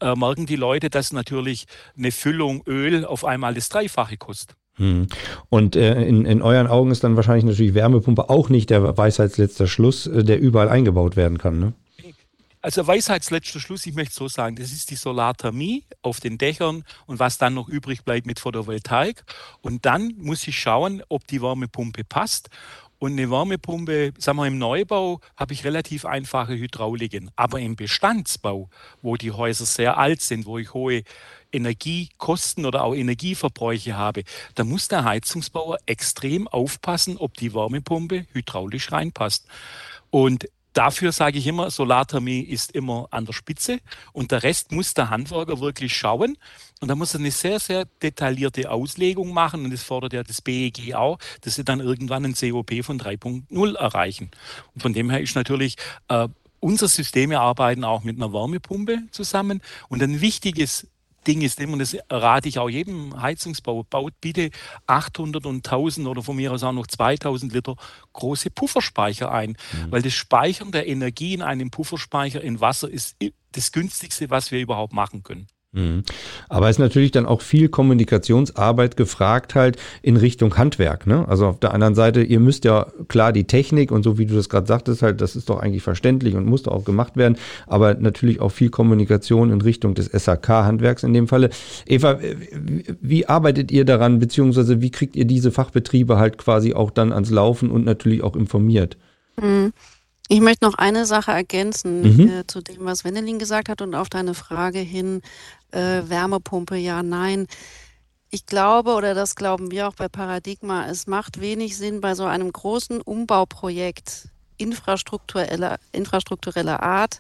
äh, 0.02 0.16
merken 0.16 0.48
die 0.48 0.56
Leute, 0.56 0.90
dass 0.90 1.14
natürlich 1.14 1.66
eine 1.96 2.12
Füllung 2.12 2.64
Öl 2.66 3.06
auf 3.06 3.24
einmal 3.24 3.54
das 3.54 3.70
Dreifache 3.70 4.18
kostet. 4.18 4.58
Hm. 4.78 5.08
Und 5.50 5.76
äh, 5.76 6.04
in, 6.04 6.26
in 6.26 6.42
euren 6.42 6.66
Augen 6.66 6.90
ist 6.90 7.04
dann 7.04 7.16
wahrscheinlich 7.16 7.46
natürlich 7.46 7.76
Wärmepumpe 7.76 8.30
auch 8.30 8.50
nicht 8.50 8.72
der 8.72 8.98
Weisheitsletzter 8.98 9.68
Schluss, 9.68 10.10
der 10.12 10.40
überall 10.40 10.70
eingebaut 10.70 11.16
werden 11.16 11.38
kann, 11.38 11.60
ne? 11.60 11.74
Also 12.62 12.86
Weisheitsletzter 12.86 13.62
Schluss, 13.62 13.86
ich 13.86 13.96
möchte 13.96 14.14
so 14.14 14.28
sagen, 14.28 14.58
das 14.58 14.74
ist 14.74 14.92
die 14.92 14.98
Solarthermie 14.98 15.86
auf 16.02 16.20
den 16.20 16.38
Dächern 16.38 16.84
und 17.06 17.18
was 17.18 17.38
dann 17.38 17.54
noch 17.54 17.70
übrig 17.70 18.04
bleibt 18.04 18.28
mit 18.28 18.38
Photovoltaik. 18.38 19.24
Und 19.62 19.86
dann 19.86 20.14
muss 20.18 20.46
ich 20.46 20.60
schauen, 20.60 21.02
ob 21.08 21.26
die 21.26 21.42
Wärmepumpe 21.42 22.04
passt. 22.04 22.50
Und 23.00 23.14
eine 23.14 23.32
Wärmepumpe, 23.32 24.14
sagen 24.18 24.38
wir 24.38 24.48
im 24.48 24.58
Neubau, 24.58 25.22
habe 25.38 25.54
ich 25.54 25.64
relativ 25.64 26.04
einfache 26.04 26.54
Hydrauliken. 26.54 27.32
Aber 27.38 27.62
im 27.62 27.78
Bestandsbau, 27.78 28.70
wo 29.02 29.16
die 29.16 29.32
Häuser 29.32 29.66
sehr 29.66 29.98
alt 29.98 30.22
sind, 30.22 30.46
wo 30.46 30.58
ich 30.58 30.74
hohe 30.74 31.04
Energiekosten 31.54 32.66
oder 32.66 32.84
auch 32.84 32.94
Energieverbräuche 32.94 33.96
habe, 33.96 34.24
da 34.56 34.66
muss 34.66 34.90
der 34.90 35.06
Heizungsbauer 35.06 35.78
extrem 35.86 36.50
aufpassen, 36.50 37.18
ob 37.18 37.36
die 37.36 37.54
Wärmepumpe 37.54 38.26
hydraulisch 38.34 38.92
reinpasst. 38.92 39.48
Und 40.10 40.50
dafür 40.80 41.12
sage 41.12 41.38
ich 41.38 41.46
immer, 41.46 41.70
Solarthermie 41.70 42.40
ist 42.40 42.72
immer 42.72 43.10
an 43.12 43.26
der 43.26 43.34
Spitze 43.34 43.80
und 44.14 44.32
der 44.32 44.44
Rest 44.44 44.72
muss 44.72 44.94
der 44.94 45.10
Handwerker 45.10 45.60
wirklich 45.60 45.94
schauen. 45.94 46.38
Und 46.80 46.88
da 46.88 46.96
muss 46.96 47.14
er 47.14 47.20
eine 47.20 47.32
sehr, 47.32 47.60
sehr 47.60 47.84
detaillierte 48.02 48.72
Auslegung 48.72 49.34
machen 49.34 49.66
und 49.66 49.72
das 49.72 49.84
fordert 49.84 50.14
ja 50.14 50.24
das 50.24 50.42
BEG 50.42 50.96
auch, 50.96 51.20
dass 51.42 51.56
sie 51.56 51.66
dann 51.66 51.82
irgendwann 51.82 52.24
ein 52.24 52.34
COP 52.34 52.86
von 52.86 52.98
3.0 52.98 53.76
erreichen. 53.76 54.32
Und 54.74 54.82
von 54.82 54.94
dem 54.94 55.10
her 55.10 55.20
ist 55.20 55.36
natürlich 55.36 55.76
äh, 56.08 56.30
unser 56.62 56.88
System, 56.88 57.32
wir 57.32 57.42
arbeiten 57.42 57.84
auch 57.84 58.06
mit 58.06 58.16
einer 58.16 58.32
Wärmepumpe 58.32 59.00
zusammen 59.12 59.62
und 59.90 60.02
ein 60.02 60.22
wichtiges 60.22 60.88
Ding 61.28 61.42
ist 61.42 61.60
immer, 61.60 61.74
und 61.74 61.80
das 61.80 61.96
rate 62.10 62.50
ich 62.50 62.60
auch 62.60 62.70
jedem 62.70 63.20
Heizungsbauer, 63.22 63.84
baut 63.84 64.14
bitte 64.22 64.50
800 64.88 65.46
und 65.46 65.66
1000 65.66 66.08
oder 66.08 66.24
von 66.24 66.36
mir 66.36 66.52
aus 66.52 66.64
auch 66.64 66.72
noch 66.72 66.88
2000 66.88 67.54
Liter 67.54 67.76
große 68.14 68.50
Pufferspeicher 68.50 69.32
ein, 69.32 69.52
mhm. 69.52 69.92
weil 69.92 70.02
das 70.02 70.14
Speichern 70.14 70.72
der 70.72 70.88
Energie 70.88 71.34
in 71.34 71.42
einem 71.42 71.72
Pufferspeicher 71.72 72.42
in 72.42 72.62
Wasser 72.62 72.90
ist 72.90 73.18
das 73.52 73.72
günstigste, 73.72 74.30
was 74.30 74.52
wir 74.52 74.60
überhaupt 74.60 74.94
machen 74.94 75.24
können. 75.24 75.48
Mhm. 75.72 76.02
Aber 76.48 76.68
es 76.68 76.78
ist 76.78 76.80
natürlich 76.80 77.12
dann 77.12 77.28
auch 77.28 77.42
viel 77.42 77.70
Kommunikationsarbeit 77.70 78.98
gefragt 78.98 79.54
halt 79.54 79.78
in 80.02 80.18
Richtung 80.18 80.58
Handwerk. 80.58 81.06
Ne? 81.06 81.28
Also 81.28 81.46
auf 81.46 81.60
der 81.60 81.76
anderen 81.76 81.94
Seite, 81.94 82.24
ihr 82.24 82.40
müsst 82.40 82.66
ja 82.66 82.88
klar 83.08 83.32
die 83.32 83.44
Technik 83.44 83.92
und 83.92 84.02
so 84.02 84.18
wie 84.18 84.26
du 84.26 84.36
das 84.36 84.50
gerade 84.50 84.66
sagtest, 84.66 85.04
halt, 85.04 85.22
das 85.22 85.36
ist 85.36 85.48
doch 85.50 85.60
eigentlich 85.60 85.84
verständlich 85.84 86.36
und 86.36 86.48
muss 86.48 86.64
doch 86.64 86.72
auch 86.72 86.86
gemacht 86.86 87.18
werden. 87.18 87.38
Aber 87.68 87.94
natürlich 87.94 88.42
auch 88.42 88.50
viel 88.50 88.72
Kommunikation 88.72 89.52
in 89.52 89.62
Richtung 89.62 89.94
des 89.94 90.08
SAK-Handwerks 90.08 91.04
in 91.04 91.14
dem 91.14 91.28
Falle. 91.28 91.52
Eva, 91.86 92.20
wie 93.02 93.28
arbeitet 93.28 93.72
ihr 93.72 93.86
daran, 93.86 94.18
beziehungsweise 94.18 94.82
wie 94.82 94.90
kriegt 94.90 95.16
ihr 95.16 95.26
diese 95.26 95.52
Fachbetriebe 95.52 96.18
halt 96.18 96.40
quasi 96.40 96.74
auch 96.74 96.90
dann 96.90 97.14
ans 97.14 97.30
Laufen 97.30 97.70
und 97.70 97.86
natürlich 97.86 98.24
auch 98.24 98.36
informiert? 98.36 98.98
Mhm. 99.40 99.72
Ich 100.32 100.42
möchte 100.42 100.64
noch 100.64 100.76
eine 100.76 101.08
Sache 101.08 101.32
ergänzen 101.32 102.02
mhm. 102.02 102.30
äh, 102.30 102.48
zu 102.48 102.62
dem, 102.62 102.86
was 102.86 103.04
Wendelin 103.04 103.40
gesagt 103.40 103.68
hat 103.68 103.82
und 103.82 103.96
auf 103.96 104.10
deine 104.10 104.36
Frage 104.36 104.78
hin, 104.78 105.24
äh, 105.72 106.04
Wärmepumpe, 106.06 106.76
ja, 106.76 107.02
nein. 107.02 107.48
Ich 108.30 108.46
glaube, 108.46 108.94
oder 108.94 109.16
das 109.16 109.36
glauben 109.36 109.72
wir 109.72 109.88
auch 109.88 109.96
bei 109.96 110.08
Paradigma, 110.08 110.86
es 110.86 111.08
macht 111.08 111.42
wenig 111.42 111.78
Sinn, 111.78 112.00
bei 112.00 112.14
so 112.14 112.26
einem 112.26 112.54
großen 112.54 113.02
Umbauprojekt 113.02 114.30
infrastruktureller, 114.58 115.80
infrastruktureller 115.94 116.84
Art 116.84 117.18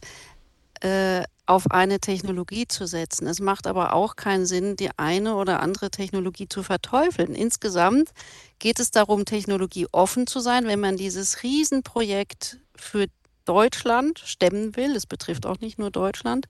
äh, 0.81 1.23
auf 1.47 1.71
eine 1.71 1.99
Technologie 1.99 2.67
zu 2.67 2.85
setzen. 2.85 3.25
Es 3.25 3.39
macht 3.39 3.65
aber 3.65 3.93
auch 3.93 4.17
keinen 4.17 4.45
Sinn, 4.45 4.75
die 4.75 4.91
eine 4.97 5.33
oder 5.33 5.61
andere 5.61 5.89
Technologie 5.89 6.47
zu 6.47 6.61
verteufeln. 6.61 7.33
Insgesamt 7.33 8.11
geht 8.59 8.79
es 8.79 8.91
darum, 8.91 9.25
Technologie 9.25 9.87
offen 9.91 10.27
zu 10.27 10.41
sein, 10.41 10.67
wenn 10.67 10.79
man 10.79 10.95
dieses 10.95 11.41
Riesenprojekt 11.41 12.59
für 12.79 13.07
Deutschland 13.45 14.19
stemmen 14.25 14.75
will. 14.75 14.95
Es 14.95 15.05
betrifft 15.05 15.45
auch 15.45 15.59
nicht 15.59 15.79
nur 15.79 15.91
Deutschland 15.91 16.48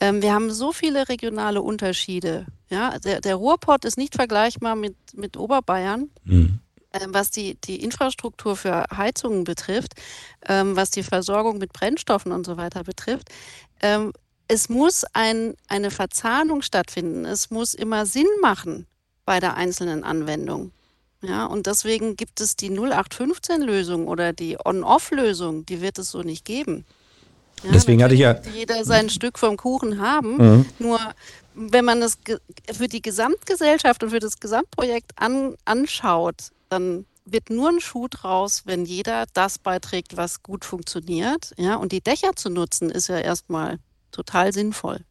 Ähm, 0.00 0.22
wir 0.22 0.32
haben 0.32 0.50
so 0.50 0.72
viele 0.72 1.08
regionale 1.08 1.60
Unterschiede. 1.62 2.46
Ja, 2.70 2.98
der, 2.98 3.20
der 3.20 3.36
Ruhrpott 3.36 3.84
ist 3.84 3.98
nicht 3.98 4.14
vergleichbar 4.14 4.74
mit, 4.74 4.96
mit 5.14 5.36
Oberbayern. 5.36 6.10
Mhm. 6.24 6.60
Ähm, 6.92 7.14
was 7.14 7.30
die, 7.30 7.54
die 7.60 7.82
Infrastruktur 7.84 8.56
für 8.56 8.84
Heizungen 8.96 9.44
betrifft, 9.44 9.94
ähm, 10.48 10.74
was 10.74 10.90
die 10.90 11.04
Versorgung 11.04 11.58
mit 11.58 11.72
Brennstoffen 11.72 12.32
und 12.32 12.44
so 12.44 12.56
weiter 12.56 12.82
betrifft. 12.82 13.28
Ähm, 13.80 14.12
es 14.48 14.68
muss 14.68 15.04
ein, 15.12 15.54
eine 15.68 15.92
Verzahnung 15.92 16.62
stattfinden. 16.62 17.24
Es 17.24 17.50
muss 17.50 17.74
immer 17.74 18.06
Sinn 18.06 18.26
machen 18.42 18.86
bei 19.24 19.38
der 19.38 19.56
einzelnen 19.56 20.02
Anwendung. 20.02 20.72
Ja, 21.22 21.44
und 21.44 21.66
deswegen 21.66 22.16
gibt 22.16 22.40
es 22.40 22.56
die 22.56 22.70
0815-Lösung 22.70 24.08
oder 24.08 24.32
die 24.32 24.56
On-Off-Lösung, 24.64 25.66
die 25.66 25.82
wird 25.82 25.98
es 25.98 26.10
so 26.10 26.22
nicht 26.22 26.44
geben. 26.44 26.86
Ja, 27.62 27.72
Deswegen 27.72 28.02
hatte 28.02 28.14
ich 28.14 28.20
ja. 28.20 28.40
Jeder 28.54 28.84
sein 28.84 29.10
Stück 29.10 29.38
vom 29.38 29.58
Kuchen 29.58 30.00
haben. 30.00 30.36
Mhm. 30.36 30.66
Nur 30.78 30.98
wenn 31.54 31.84
man 31.84 32.00
das 32.00 32.16
für 32.72 32.88
die 32.88 33.02
Gesamtgesellschaft 33.02 34.02
und 34.02 34.10
für 34.10 34.18
das 34.18 34.40
Gesamtprojekt 34.40 35.12
an, 35.16 35.56
anschaut, 35.66 36.52
dann 36.70 37.04
wird 37.26 37.50
nur 37.50 37.68
ein 37.68 37.80
Schuh 37.80 38.08
draus, 38.08 38.62
wenn 38.64 38.86
jeder 38.86 39.26
das 39.34 39.58
beiträgt, 39.58 40.16
was 40.16 40.42
gut 40.42 40.64
funktioniert. 40.64 41.52
Ja, 41.58 41.76
und 41.76 41.92
die 41.92 42.00
Dächer 42.00 42.34
zu 42.34 42.48
nutzen, 42.48 42.90
ist 42.90 43.08
ja 43.08 43.18
erstmal 43.18 43.78
total 44.10 44.52
sinnvoll. 44.52 45.04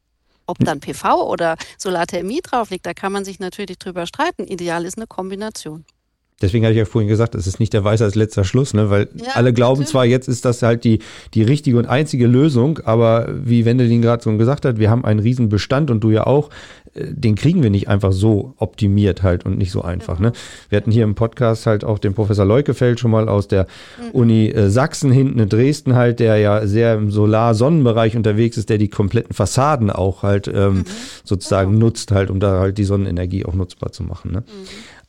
Ob 0.47 0.57
dann 0.59 0.79
PV 0.79 1.29
oder 1.29 1.57
Solarthermie 1.77 2.41
drauf 2.41 2.71
liegt, 2.71 2.87
da 2.87 2.95
kann 2.95 3.11
man 3.11 3.23
sich 3.23 3.39
natürlich 3.39 3.77
drüber 3.77 4.07
streiten. 4.07 4.47
Ideal 4.47 4.83
ist 4.85 4.97
eine 4.97 5.05
Kombination. 5.05 5.85
Deswegen 6.41 6.63
hatte 6.63 6.73
ich 6.73 6.79
ja 6.79 6.85
vorhin 6.85 7.09
gesagt, 7.09 7.35
es 7.35 7.47
ist 7.47 7.59
nicht 7.59 7.73
der 7.73 7.83
Weisheit 7.83 8.15
letzter 8.15 8.43
Schluss, 8.43 8.73
ne? 8.73 8.89
weil 8.89 9.09
ja, 9.15 9.31
alle 9.33 9.51
glauben 9.51 9.81
natürlich. 9.81 9.91
zwar, 9.91 10.05
jetzt 10.05 10.27
ist 10.27 10.45
das 10.45 10.61
halt 10.61 10.83
die, 10.83 10.99
die 11.33 11.43
richtige 11.43 11.77
und 11.77 11.85
einzige 11.85 12.27
Lösung, 12.27 12.79
aber 12.85 13.27
wie 13.43 13.65
Wendelin 13.65 14.01
gerade 14.01 14.23
schon 14.23 14.37
gesagt 14.37 14.65
hat, 14.65 14.79
wir 14.79 14.89
haben 14.89 15.03
einen 15.03 15.19
riesen 15.19 15.49
Bestand 15.49 15.91
und 15.91 16.01
du 16.01 16.11
ja 16.11 16.25
auch, 16.25 16.49
äh, 16.93 17.05
den 17.09 17.35
kriegen 17.35 17.61
wir 17.61 17.69
nicht 17.69 17.87
einfach 17.87 18.11
so 18.11 18.53
optimiert 18.57 19.23
halt 19.23 19.45
und 19.45 19.57
nicht 19.57 19.71
so 19.71 19.81
einfach. 19.81 20.17
Genau. 20.17 20.29
Ne? 20.29 20.35
Wir 20.69 20.77
hatten 20.77 20.91
hier 20.91 21.03
im 21.03 21.15
Podcast 21.15 21.65
halt 21.65 21.83
auch 21.83 21.99
den 21.99 22.13
Professor 22.13 22.45
Leukefeld 22.45 22.99
schon 22.99 23.11
mal 23.11 23.27
aus 23.27 23.47
der 23.47 23.67
mhm. 23.97 24.11
Uni 24.11 24.47
äh, 24.49 24.69
Sachsen 24.69 25.11
hinten 25.11 25.39
in 25.39 25.49
Dresden 25.49 25.95
halt, 25.95 26.19
der 26.19 26.37
ja 26.37 26.65
sehr 26.67 26.95
im 26.95 27.11
Solar-Sonnenbereich 27.11 28.15
unterwegs 28.15 28.57
ist, 28.57 28.69
der 28.69 28.77
die 28.77 28.89
kompletten 28.89 29.33
Fassaden 29.33 29.89
auch 29.89 30.23
halt 30.23 30.47
ähm, 30.47 30.77
mhm. 30.77 30.85
sozusagen 31.23 31.71
genau. 31.71 31.87
nutzt 31.87 32.11
halt, 32.11 32.29
um 32.29 32.39
da 32.39 32.59
halt 32.59 32.77
die 32.77 32.85
Sonnenenergie 32.85 33.45
auch 33.45 33.53
nutzbar 33.53 33.91
zu 33.91 34.03
machen. 34.03 34.31
Ne? 34.31 34.43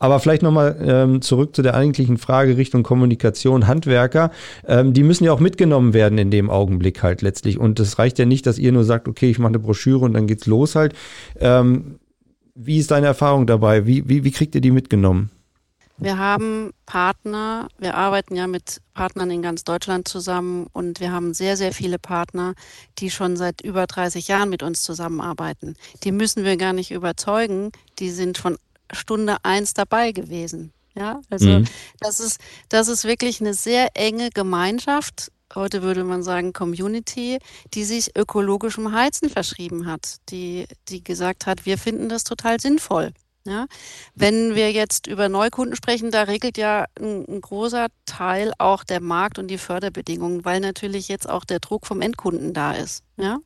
Aber 0.02 0.18
vielleicht 0.18 0.42
nochmal 0.42 0.76
ähm, 0.82 1.20
zurück 1.20 1.54
zu 1.54 1.60
der 1.60 1.74
eigentlichen 1.74 2.16
Frage 2.16 2.56
Richtung 2.56 2.82
Kommunikation, 2.82 3.66
Handwerker. 3.66 4.30
Ähm, 4.66 4.94
die 4.94 5.02
müssen 5.02 5.24
ja 5.24 5.32
auch 5.32 5.40
mitgenommen 5.40 5.92
werden 5.92 6.16
in 6.16 6.30
dem 6.30 6.48
Augenblick 6.48 7.02
halt 7.02 7.20
letztlich. 7.20 7.58
Und 7.58 7.78
es 7.80 7.98
reicht 7.98 8.18
ja 8.18 8.24
nicht, 8.24 8.46
dass 8.46 8.58
ihr 8.58 8.72
nur 8.72 8.84
sagt, 8.84 9.08
okay, 9.08 9.30
ich 9.30 9.38
mache 9.38 9.50
eine 9.50 9.58
Broschüre 9.58 10.00
und 10.00 10.14
dann 10.14 10.26
geht's 10.26 10.46
los 10.46 10.74
halt. 10.74 10.94
Ähm, 11.38 12.00
wie 12.54 12.78
ist 12.78 12.90
deine 12.90 13.08
Erfahrung 13.08 13.46
dabei? 13.46 13.86
Wie, 13.86 14.08
wie, 14.08 14.24
wie 14.24 14.30
kriegt 14.30 14.54
ihr 14.54 14.62
die 14.62 14.70
mitgenommen? 14.70 15.30
Wir 15.98 16.16
haben 16.16 16.70
Partner, 16.86 17.68
wir 17.78 17.94
arbeiten 17.94 18.34
ja 18.34 18.46
mit 18.46 18.80
Partnern 18.94 19.30
in 19.30 19.42
ganz 19.42 19.64
Deutschland 19.64 20.08
zusammen 20.08 20.66
und 20.72 20.98
wir 20.98 21.12
haben 21.12 21.34
sehr, 21.34 21.58
sehr 21.58 21.72
viele 21.72 21.98
Partner, 21.98 22.54
die 22.98 23.10
schon 23.10 23.36
seit 23.36 23.60
über 23.60 23.86
30 23.86 24.26
Jahren 24.28 24.48
mit 24.48 24.62
uns 24.62 24.80
zusammenarbeiten. 24.80 25.76
Die 26.04 26.12
müssen 26.12 26.42
wir 26.42 26.56
gar 26.56 26.72
nicht 26.72 26.90
überzeugen, 26.90 27.70
die 27.98 28.10
sind 28.10 28.38
von 28.38 28.56
Stunde 28.92 29.36
eins 29.42 29.74
dabei 29.74 30.12
gewesen. 30.12 30.72
Ja, 30.94 31.20
also 31.30 31.48
mhm. 31.48 31.64
das 32.00 32.20
ist, 32.20 32.40
das 32.68 32.88
ist 32.88 33.04
wirklich 33.04 33.40
eine 33.40 33.54
sehr 33.54 33.90
enge 33.94 34.30
Gemeinschaft. 34.30 35.30
Heute 35.54 35.82
würde 35.82 36.04
man 36.04 36.22
sagen 36.22 36.52
Community, 36.52 37.38
die 37.74 37.84
sich 37.84 38.16
ökologischem 38.16 38.92
Heizen 38.92 39.30
verschrieben 39.30 39.86
hat, 39.86 40.16
die, 40.28 40.66
die 40.88 41.02
gesagt 41.02 41.46
hat, 41.46 41.66
wir 41.66 41.78
finden 41.78 42.08
das 42.08 42.24
total 42.24 42.60
sinnvoll. 42.60 43.12
Ja, 43.44 43.66
wenn 44.14 44.54
wir 44.54 44.70
jetzt 44.70 45.06
über 45.06 45.30
Neukunden 45.30 45.74
sprechen, 45.74 46.10
da 46.10 46.24
regelt 46.24 46.58
ja 46.58 46.84
ein, 47.00 47.24
ein, 47.26 47.40
großer 47.40 47.86
Teil 48.04 48.52
auch 48.58 48.84
der 48.84 49.00
Markt 49.00 49.38
und 49.38 49.48
die 49.48 49.56
Förderbedingungen, 49.56 50.44
weil 50.44 50.60
natürlich 50.60 51.08
jetzt 51.08 51.26
auch 51.26 51.46
der 51.46 51.58
Druck 51.58 51.86
vom 51.86 52.02
Endkunden 52.02 52.52
da 52.52 52.72
ist. 52.72 53.02
Ja, 53.16 53.38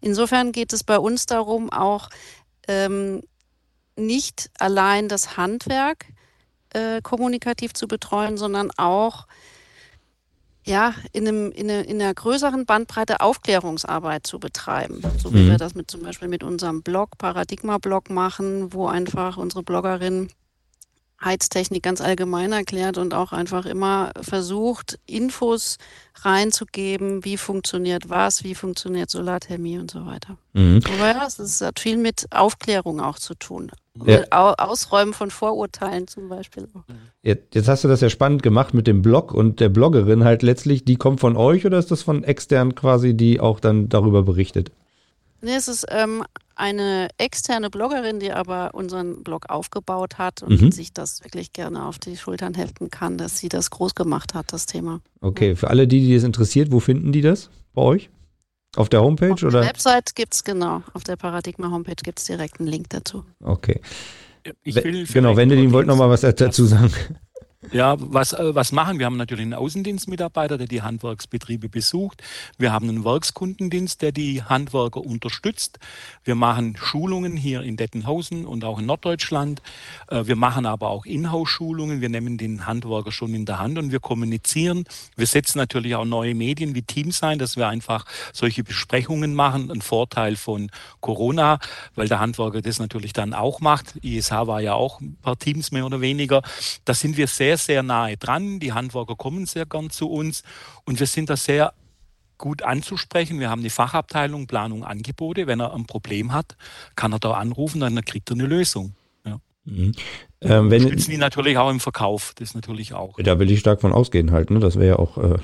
insofern 0.00 0.52
geht 0.52 0.72
es 0.72 0.84
bei 0.84 1.00
uns 1.00 1.26
darum, 1.26 1.68
auch 1.68 2.10
ähm, 2.68 3.22
nicht 4.00 4.50
allein 4.58 5.08
das 5.08 5.36
Handwerk 5.36 6.06
äh, 6.72 7.00
kommunikativ 7.02 7.74
zu 7.74 7.86
betreuen, 7.88 8.36
sondern 8.36 8.70
auch 8.76 9.26
ja, 10.66 10.94
in, 11.12 11.26
einem, 11.26 11.52
in, 11.52 11.70
eine, 11.70 11.82
in 11.82 12.00
einer 12.00 12.14
größeren 12.14 12.66
Bandbreite 12.66 13.20
Aufklärungsarbeit 13.20 14.26
zu 14.26 14.38
betreiben. 14.38 15.02
So 15.18 15.32
wie 15.32 15.42
mhm. 15.42 15.50
wir 15.50 15.56
das 15.56 15.74
mit 15.74 15.90
zum 15.90 16.02
Beispiel 16.02 16.28
mit 16.28 16.42
unserem 16.42 16.82
Blog, 16.82 17.16
Paradigma-Blog 17.18 18.10
machen, 18.10 18.72
wo 18.72 18.86
einfach 18.86 19.36
unsere 19.36 19.62
Bloggerin 19.62 20.30
Heiztechnik 21.22 21.82
ganz 21.82 22.00
allgemein 22.00 22.52
erklärt 22.52 22.96
und 22.98 23.14
auch 23.14 23.32
einfach 23.32 23.66
immer 23.66 24.10
versucht, 24.20 24.98
Infos 25.06 25.76
reinzugeben, 26.22 27.24
wie 27.24 27.36
funktioniert 27.36 28.08
was, 28.08 28.42
wie 28.44 28.54
funktioniert 28.54 29.10
Solarthermie 29.10 29.78
und 29.78 29.90
so 29.90 30.06
weiter. 30.06 30.36
Mhm. 30.54 30.80
Aber 30.94 31.08
ja, 31.08 31.26
es 31.26 31.60
hat 31.60 31.78
viel 31.80 31.96
mit 31.96 32.26
Aufklärung 32.30 33.00
auch 33.00 33.18
zu 33.18 33.34
tun. 33.34 33.70
Ja. 34.06 34.24
Ausräumen 34.30 35.12
von 35.12 35.30
Vorurteilen 35.30 36.06
zum 36.06 36.28
Beispiel. 36.28 36.68
Jetzt, 37.22 37.54
jetzt, 37.54 37.68
hast 37.68 37.84
du 37.84 37.88
das 37.88 38.00
ja 38.00 38.08
spannend 38.08 38.42
gemacht 38.42 38.72
mit 38.72 38.86
dem 38.86 39.02
Blog 39.02 39.34
und 39.34 39.60
der 39.60 39.68
Bloggerin 39.68 40.24
halt 40.24 40.42
letztlich, 40.42 40.84
die 40.84 40.96
kommt 40.96 41.20
von 41.20 41.36
euch 41.36 41.66
oder 41.66 41.78
ist 41.78 41.90
das 41.90 42.02
von 42.02 42.24
extern 42.24 42.74
quasi, 42.74 43.14
die 43.14 43.40
auch 43.40 43.60
dann 43.60 43.88
darüber 43.88 44.22
berichtet? 44.22 44.70
Nee, 45.42 45.54
es 45.54 45.68
ist 45.68 45.86
ähm, 45.90 46.24
eine 46.54 47.08
externe 47.18 47.70
Bloggerin, 47.70 48.20
die 48.20 48.32
aber 48.32 48.74
unseren 48.74 49.22
Blog 49.22 49.48
aufgebaut 49.48 50.18
hat 50.18 50.42
und 50.42 50.60
mhm. 50.60 50.72
sich 50.72 50.92
das 50.92 51.24
wirklich 51.24 51.52
gerne 51.52 51.86
auf 51.86 51.98
die 51.98 52.16
Schultern 52.16 52.54
heften 52.54 52.90
kann, 52.90 53.16
dass 53.16 53.38
sie 53.38 53.48
das 53.48 53.70
groß 53.70 53.94
gemacht 53.94 54.34
hat, 54.34 54.52
das 54.52 54.66
Thema. 54.66 55.00
Okay, 55.20 55.56
für 55.56 55.68
alle 55.68 55.88
die, 55.88 56.00
die 56.00 56.14
das 56.14 56.24
interessiert, 56.24 56.70
wo 56.70 56.80
finden 56.80 57.12
die 57.12 57.22
das 57.22 57.50
bei 57.72 57.82
euch? 57.82 58.10
Auf 58.76 58.88
der 58.88 59.00
Homepage? 59.02 59.32
Auf 59.32 59.40
der 59.40 59.52
Website 59.52 60.14
gibt 60.14 60.34
es, 60.34 60.44
genau. 60.44 60.82
Auf 60.92 61.02
der 61.02 61.16
Paradigma-Homepage 61.16 61.96
gibt 62.04 62.20
es 62.20 62.26
direkt 62.26 62.60
einen 62.60 62.68
Link 62.68 62.90
dazu. 62.90 63.24
Okay. 63.42 63.80
Ich 64.62 64.76
will 64.76 65.06
genau, 65.06 65.36
Wendelin 65.36 65.72
wollte 65.72 65.88
noch 65.88 65.96
mal 65.96 66.08
was 66.08 66.20
dazu 66.20 66.64
sagen. 66.64 66.92
Ja, 67.72 67.94
was, 67.98 68.32
äh, 68.32 68.54
was 68.54 68.72
machen? 68.72 68.98
Wir 68.98 69.04
haben 69.04 69.18
natürlich 69.18 69.42
einen 69.42 69.52
Außendienstmitarbeiter, 69.52 70.56
der 70.56 70.66
die 70.66 70.80
Handwerksbetriebe 70.80 71.68
besucht. 71.68 72.22
Wir 72.56 72.72
haben 72.72 72.88
einen 72.88 73.04
Werkskundendienst, 73.04 74.00
der 74.00 74.12
die 74.12 74.42
Handwerker 74.42 75.02
unterstützt. 75.02 75.78
Wir 76.24 76.36
machen 76.36 76.78
Schulungen 76.78 77.36
hier 77.36 77.60
in 77.60 77.76
Dettenhausen 77.76 78.46
und 78.46 78.64
auch 78.64 78.78
in 78.78 78.86
Norddeutschland. 78.86 79.60
Äh, 80.08 80.24
wir 80.24 80.36
machen 80.36 80.64
aber 80.64 80.88
auch 80.88 81.04
Inhouse-Schulungen. 81.04 82.00
Wir 82.00 82.08
nehmen 82.08 82.38
den 82.38 82.64
Handwerker 82.66 83.12
schon 83.12 83.34
in 83.34 83.44
der 83.44 83.58
Hand 83.58 83.76
und 83.76 83.92
wir 83.92 84.00
kommunizieren. 84.00 84.84
Wir 85.16 85.26
setzen 85.26 85.58
natürlich 85.58 85.94
auch 85.96 86.06
neue 86.06 86.34
Medien 86.34 86.74
wie 86.74 86.82
Teams 86.82 87.22
ein, 87.22 87.38
dass 87.38 87.58
wir 87.58 87.68
einfach 87.68 88.06
solche 88.32 88.64
Besprechungen 88.64 89.34
machen. 89.34 89.70
Ein 89.70 89.82
Vorteil 89.82 90.36
von 90.36 90.70
Corona, 91.00 91.58
weil 91.94 92.08
der 92.08 92.20
Handwerker 92.20 92.62
das 92.62 92.78
natürlich 92.78 93.12
dann 93.12 93.34
auch 93.34 93.60
macht. 93.60 93.96
ISH 93.96 94.30
war 94.30 94.62
ja 94.62 94.72
auch 94.72 95.02
ein 95.02 95.18
paar 95.20 95.38
Teams 95.38 95.72
mehr 95.72 95.84
oder 95.84 96.00
weniger. 96.00 96.40
Da 96.86 96.94
sind 96.94 97.18
wir 97.18 97.26
sehr 97.26 97.49
sehr, 97.50 97.58
sehr 97.58 97.82
nahe 97.82 98.16
dran. 98.16 98.60
Die 98.60 98.72
Handwerker 98.72 99.16
kommen 99.16 99.46
sehr 99.46 99.66
gern 99.66 99.90
zu 99.90 100.08
uns 100.08 100.42
und 100.84 101.00
wir 101.00 101.06
sind 101.06 101.30
da 101.30 101.36
sehr 101.36 101.72
gut 102.38 102.62
anzusprechen. 102.62 103.40
Wir 103.40 103.50
haben 103.50 103.60
eine 103.60 103.70
Fachabteilung 103.70 104.46
Planung 104.46 104.84
Angebote. 104.84 105.46
Wenn 105.46 105.60
er 105.60 105.74
ein 105.74 105.86
Problem 105.86 106.32
hat, 106.32 106.56
kann 106.94 107.12
er 107.12 107.18
da 107.18 107.32
anrufen, 107.32 107.80
dann 107.80 108.02
kriegt 108.04 108.30
er 108.30 108.34
eine 108.34 108.46
Lösung. 108.46 108.94
Ja. 109.26 109.40
Mhm. 109.64 109.92
Ähm, 110.42 110.70
wenn, 110.70 110.82
Stützen 110.82 111.10
die 111.10 111.18
natürlich 111.18 111.58
auch 111.58 111.70
im 111.70 111.80
Verkauf, 111.80 112.32
das 112.36 112.54
natürlich 112.54 112.94
auch. 112.94 113.16
Da 113.18 113.38
will 113.38 113.50
ich 113.50 113.60
stark 113.60 113.80
von 113.80 113.92
ausgehen 113.92 114.30
halt, 114.30 114.50
ne? 114.50 114.60
Das 114.60 114.76
wäre 114.76 114.88
ja 114.88 114.98
auch. 114.98 115.18
Äh, 115.18 115.38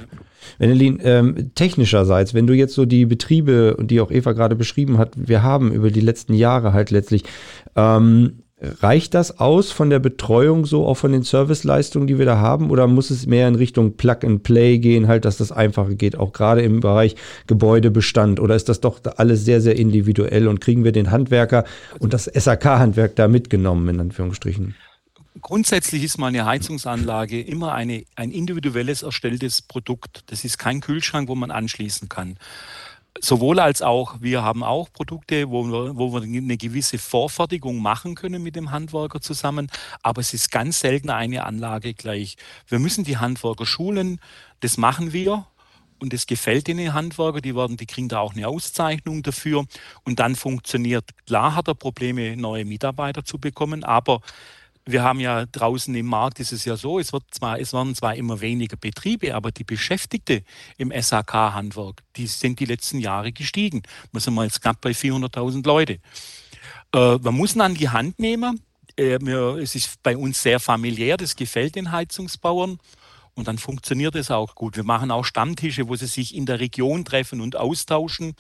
Wendelin, 0.59 1.01
ähm, 1.03 1.51
technischerseits, 1.57 2.33
wenn 2.33 2.47
du 2.47 2.55
jetzt 2.55 2.75
so 2.75 2.85
die 2.85 3.05
Betriebe, 3.05 3.77
die 3.81 4.01
auch 4.01 4.13
Eva 4.13 4.33
gerade 4.33 4.55
beschrieben 4.55 4.97
hat, 4.97 5.13
wir 5.17 5.43
haben 5.43 5.73
über 5.73 5.91
die 5.91 6.01
letzten 6.01 6.35
Jahre 6.35 6.73
halt 6.73 6.93
letztlich, 6.93 7.25
ähm, 7.75 8.45
Reicht 8.59 9.13
das 9.13 9.39
aus 9.39 9.71
von 9.71 9.91
der 9.91 9.99
Betreuung 9.99 10.65
so, 10.65 10.87
auch 10.87 10.95
von 10.95 11.13
den 11.13 11.23
Serviceleistungen, 11.23 12.09
die 12.09 12.19
wir 12.19 12.25
da 12.25 12.39
haben? 12.39 12.71
Oder 12.71 12.87
muss 12.87 13.11
es 13.11 13.27
mehr 13.27 13.49
in 13.49 13.55
Richtung 13.55 13.99
Plug 13.99 14.19
and 14.23 14.45
Play 14.45 14.79
gehen, 14.79 15.09
halt, 15.09 15.27
dass 15.27 15.37
das 15.37 15.53
einfacher 15.53 15.95
geht, 15.95 16.17
auch 16.17 16.33
gerade 16.33 16.63
im 16.63 16.81
Bereich 16.81 17.17
Gebäudebestand? 17.47 18.41
Oder 18.41 18.57
ist 18.57 18.71
das 18.71 18.81
doch 18.81 19.01
alles 19.17 19.45
sehr, 19.45 19.61
sehr 19.61 19.77
individuell 19.77 20.49
und 20.49 20.63
kriegen 20.63 20.85
wir 20.85 20.93
den 20.93 21.11
Handwerker 21.11 21.65
und 21.99 22.15
das 22.15 22.25
SAK-Handwerk 22.25 23.15
da 23.15 23.29
mitgenommen, 23.29 23.91
in 23.91 24.01
Anführungsstrichen? 24.01 24.75
Grundsätzlich 25.43 26.03
ist 26.03 26.17
meine 26.17 26.47
Heizungsanlage 26.47 27.43
immer 27.43 27.75
eine, 27.75 28.05
ein 28.15 28.31
individuelles 28.31 29.03
erstelltes 29.03 29.61
Produkt. 29.61 30.23
Das 30.29 30.45
ist 30.45 30.57
kein 30.57 30.81
Kühlschrank, 30.81 31.29
wo 31.29 31.35
man 31.35 31.51
anschließen 31.51 32.09
kann 32.09 32.39
sowohl 33.21 33.61
als 33.61 33.83
auch, 33.83 34.21
wir 34.21 34.43
haben 34.43 34.63
auch 34.63 34.93
Produkte, 34.93 35.51
wo 35.51 35.65
wir, 35.65 35.97
wo 35.97 36.13
wir 36.13 36.23
eine 36.23 36.57
gewisse 36.57 36.99
Vorfertigung 36.99 37.81
machen 37.81 38.15
können 38.15 38.43
mit 38.43 38.57
dem 38.57 38.71
Handwerker 38.71 39.21
zusammen, 39.21 39.71
aber 40.03 40.21
es 40.21 40.35
ist 40.35 40.51
ganz 40.51 40.81
selten 40.81 41.11
eine 41.11 41.45
Anlage 41.45 41.95
gleich. 41.95 42.37
Wir 42.69 42.79
müssen 42.79 43.05
die 43.05 43.19
Handwerker 43.19 43.67
schulen, 43.67 44.21
das 44.61 44.77
machen 44.77 45.13
wir 45.13 45.47
und 45.99 46.13
das 46.13 46.27
gefällt 46.27 46.67
den 46.67 46.93
Handwerker, 46.93 47.41
die 47.41 47.57
werden, 47.57 47.77
die 47.77 47.87
kriegen 47.87 48.09
da 48.09 48.21
auch 48.21 48.35
eine 48.35 48.49
Auszeichnung 48.49 49.23
dafür 49.23 49.67
und 50.05 50.19
dann 50.19 50.37
funktioniert. 50.37 51.05
Klar 51.27 51.55
hat 51.55 51.69
er 51.69 51.75
Probleme, 51.75 52.37
neue 52.37 52.65
Mitarbeiter 52.65 53.25
zu 53.25 53.39
bekommen, 53.39 53.85
aber 53.85 54.21
wir 54.87 55.03
haben 55.03 55.19
ja 55.19 55.47
draußen 55.47 55.95
im 55.95 56.07
Markt 56.07 56.39
ist 56.39 56.53
es 56.53 56.65
ja 56.65 56.77
so, 56.77 57.01
es 57.01 57.13
wird 57.13 57.25
zwar, 57.33 57.59
es 57.59 57.73
werden 57.73 57.95
zwar 57.95 58.15
immer 58.15 58.41
weniger 58.41 58.77
Betriebe, 58.77 59.35
aber 59.35 59.51
die 59.51 59.65
Beschäftigte 59.65 60.45
im 60.79 60.93
SHK-Handwerk, 60.93 62.03
die 62.15 62.29
sind 62.29 62.61
die 62.61 62.67
letzten 62.67 63.01
Jahre 63.01 63.33
gestiegen. 63.33 63.83
Wir 64.13 64.21
sind 64.21 64.35
mal 64.35 64.45
jetzt 64.45 64.63
knapp 64.63 64.81
bei 64.81 64.91
400.000 64.91 65.67
Leute. 65.67 65.99
Äh, 66.95 67.17
man 67.19 67.35
muss 67.35 67.57
ihn 67.57 67.61
an 67.63 67.75
die 67.75 67.89
Hand 67.89 68.21
nehmen. 68.21 68.61
Äh, 68.97 69.19
wir, 69.21 69.57
es 69.57 69.75
ist 69.75 70.03
bei 70.05 70.17
uns 70.17 70.41
sehr 70.41 70.61
familiär, 70.61 71.17
das 71.17 71.35
gefällt 71.35 71.75
den 71.75 71.91
Heizungsbauern. 71.91 72.79
Und 73.35 73.49
dann 73.49 73.59
funktioniert 73.59 74.15
es 74.15 74.31
auch 74.31 74.55
gut. 74.55 74.77
Wir 74.77 74.85
machen 74.85 75.11
auch 75.11 75.25
Stammtische, 75.25 75.89
wo 75.89 75.97
sie 75.97 76.07
sich 76.07 76.35
in 76.35 76.47
der 76.47 76.59
Region 76.59 77.05
treffen 77.05 77.43
und 77.43 77.57
austauschen. 77.57 78.35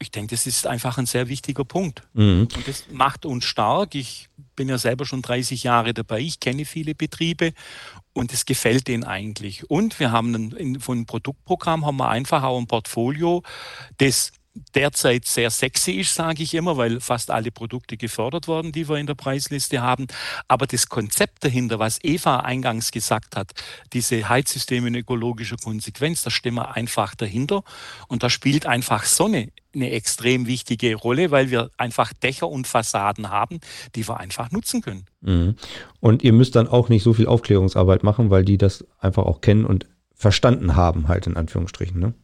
Ich 0.00 0.10
denke, 0.10 0.34
das 0.34 0.46
ist 0.46 0.66
einfach 0.66 0.98
ein 0.98 1.06
sehr 1.06 1.28
wichtiger 1.28 1.64
Punkt. 1.64 2.02
Mhm. 2.14 2.48
Und 2.54 2.68
das 2.68 2.84
macht 2.90 3.26
uns 3.26 3.44
stark. 3.44 3.94
Ich 3.94 4.28
bin 4.54 4.68
ja 4.68 4.78
selber 4.78 5.04
schon 5.06 5.22
30 5.22 5.64
Jahre 5.64 5.94
dabei. 5.94 6.20
Ich 6.20 6.40
kenne 6.40 6.64
viele 6.64 6.94
Betriebe 6.94 7.52
und 8.12 8.32
es 8.32 8.46
gefällt 8.46 8.88
denen 8.88 9.04
eigentlich. 9.04 9.68
Und 9.70 9.98
wir 9.98 10.12
haben 10.12 10.34
ein, 10.34 10.80
von 10.80 10.98
einem 10.98 11.06
Produktprogramm 11.06 11.84
haben 11.84 11.96
wir 11.96 12.08
einfach 12.08 12.42
auch 12.42 12.58
ein 12.58 12.66
Portfolio, 12.66 13.42
das 13.98 14.32
derzeit 14.74 15.24
sehr 15.24 15.50
sexy 15.50 15.92
ist, 15.92 16.14
sage 16.14 16.42
ich 16.42 16.54
immer, 16.54 16.76
weil 16.76 17.00
fast 17.00 17.30
alle 17.30 17.50
Produkte 17.50 17.96
gefördert 17.96 18.48
worden, 18.48 18.72
die 18.72 18.88
wir 18.88 18.96
in 18.96 19.06
der 19.06 19.14
Preisliste 19.14 19.82
haben. 19.82 20.06
Aber 20.46 20.66
das 20.66 20.88
Konzept 20.88 21.44
dahinter, 21.44 21.78
was 21.78 21.98
Eva 22.02 22.40
eingangs 22.40 22.90
gesagt 22.90 23.36
hat, 23.36 23.52
diese 23.92 24.28
Heizsysteme 24.28 24.88
in 24.88 24.94
ökologischer 24.94 25.56
Konsequenz, 25.56 26.22
da 26.22 26.30
stehen 26.30 26.54
wir 26.54 26.76
einfach 26.76 27.14
dahinter. 27.14 27.62
Und 28.08 28.22
da 28.22 28.30
spielt 28.30 28.66
einfach 28.66 29.04
Sonne 29.04 29.48
eine 29.74 29.90
extrem 29.90 30.46
wichtige 30.46 30.94
Rolle, 30.94 31.30
weil 31.30 31.50
wir 31.50 31.70
einfach 31.76 32.12
Dächer 32.12 32.48
und 32.48 32.66
Fassaden 32.66 33.30
haben, 33.30 33.60
die 33.94 34.08
wir 34.08 34.18
einfach 34.18 34.50
nutzen 34.50 34.80
können. 34.80 35.04
Mhm. 35.20 35.56
Und 36.00 36.22
ihr 36.22 36.32
müsst 36.32 36.56
dann 36.56 36.68
auch 36.68 36.88
nicht 36.88 37.02
so 37.02 37.12
viel 37.12 37.26
Aufklärungsarbeit 37.26 38.02
machen, 38.02 38.30
weil 38.30 38.44
die 38.44 38.58
das 38.58 38.84
einfach 38.98 39.24
auch 39.24 39.40
kennen 39.40 39.64
und 39.64 39.86
verstanden 40.14 40.74
haben, 40.74 41.08
halt 41.08 41.26
in 41.26 41.36
Anführungsstrichen. 41.36 42.00
Ne? 42.00 42.14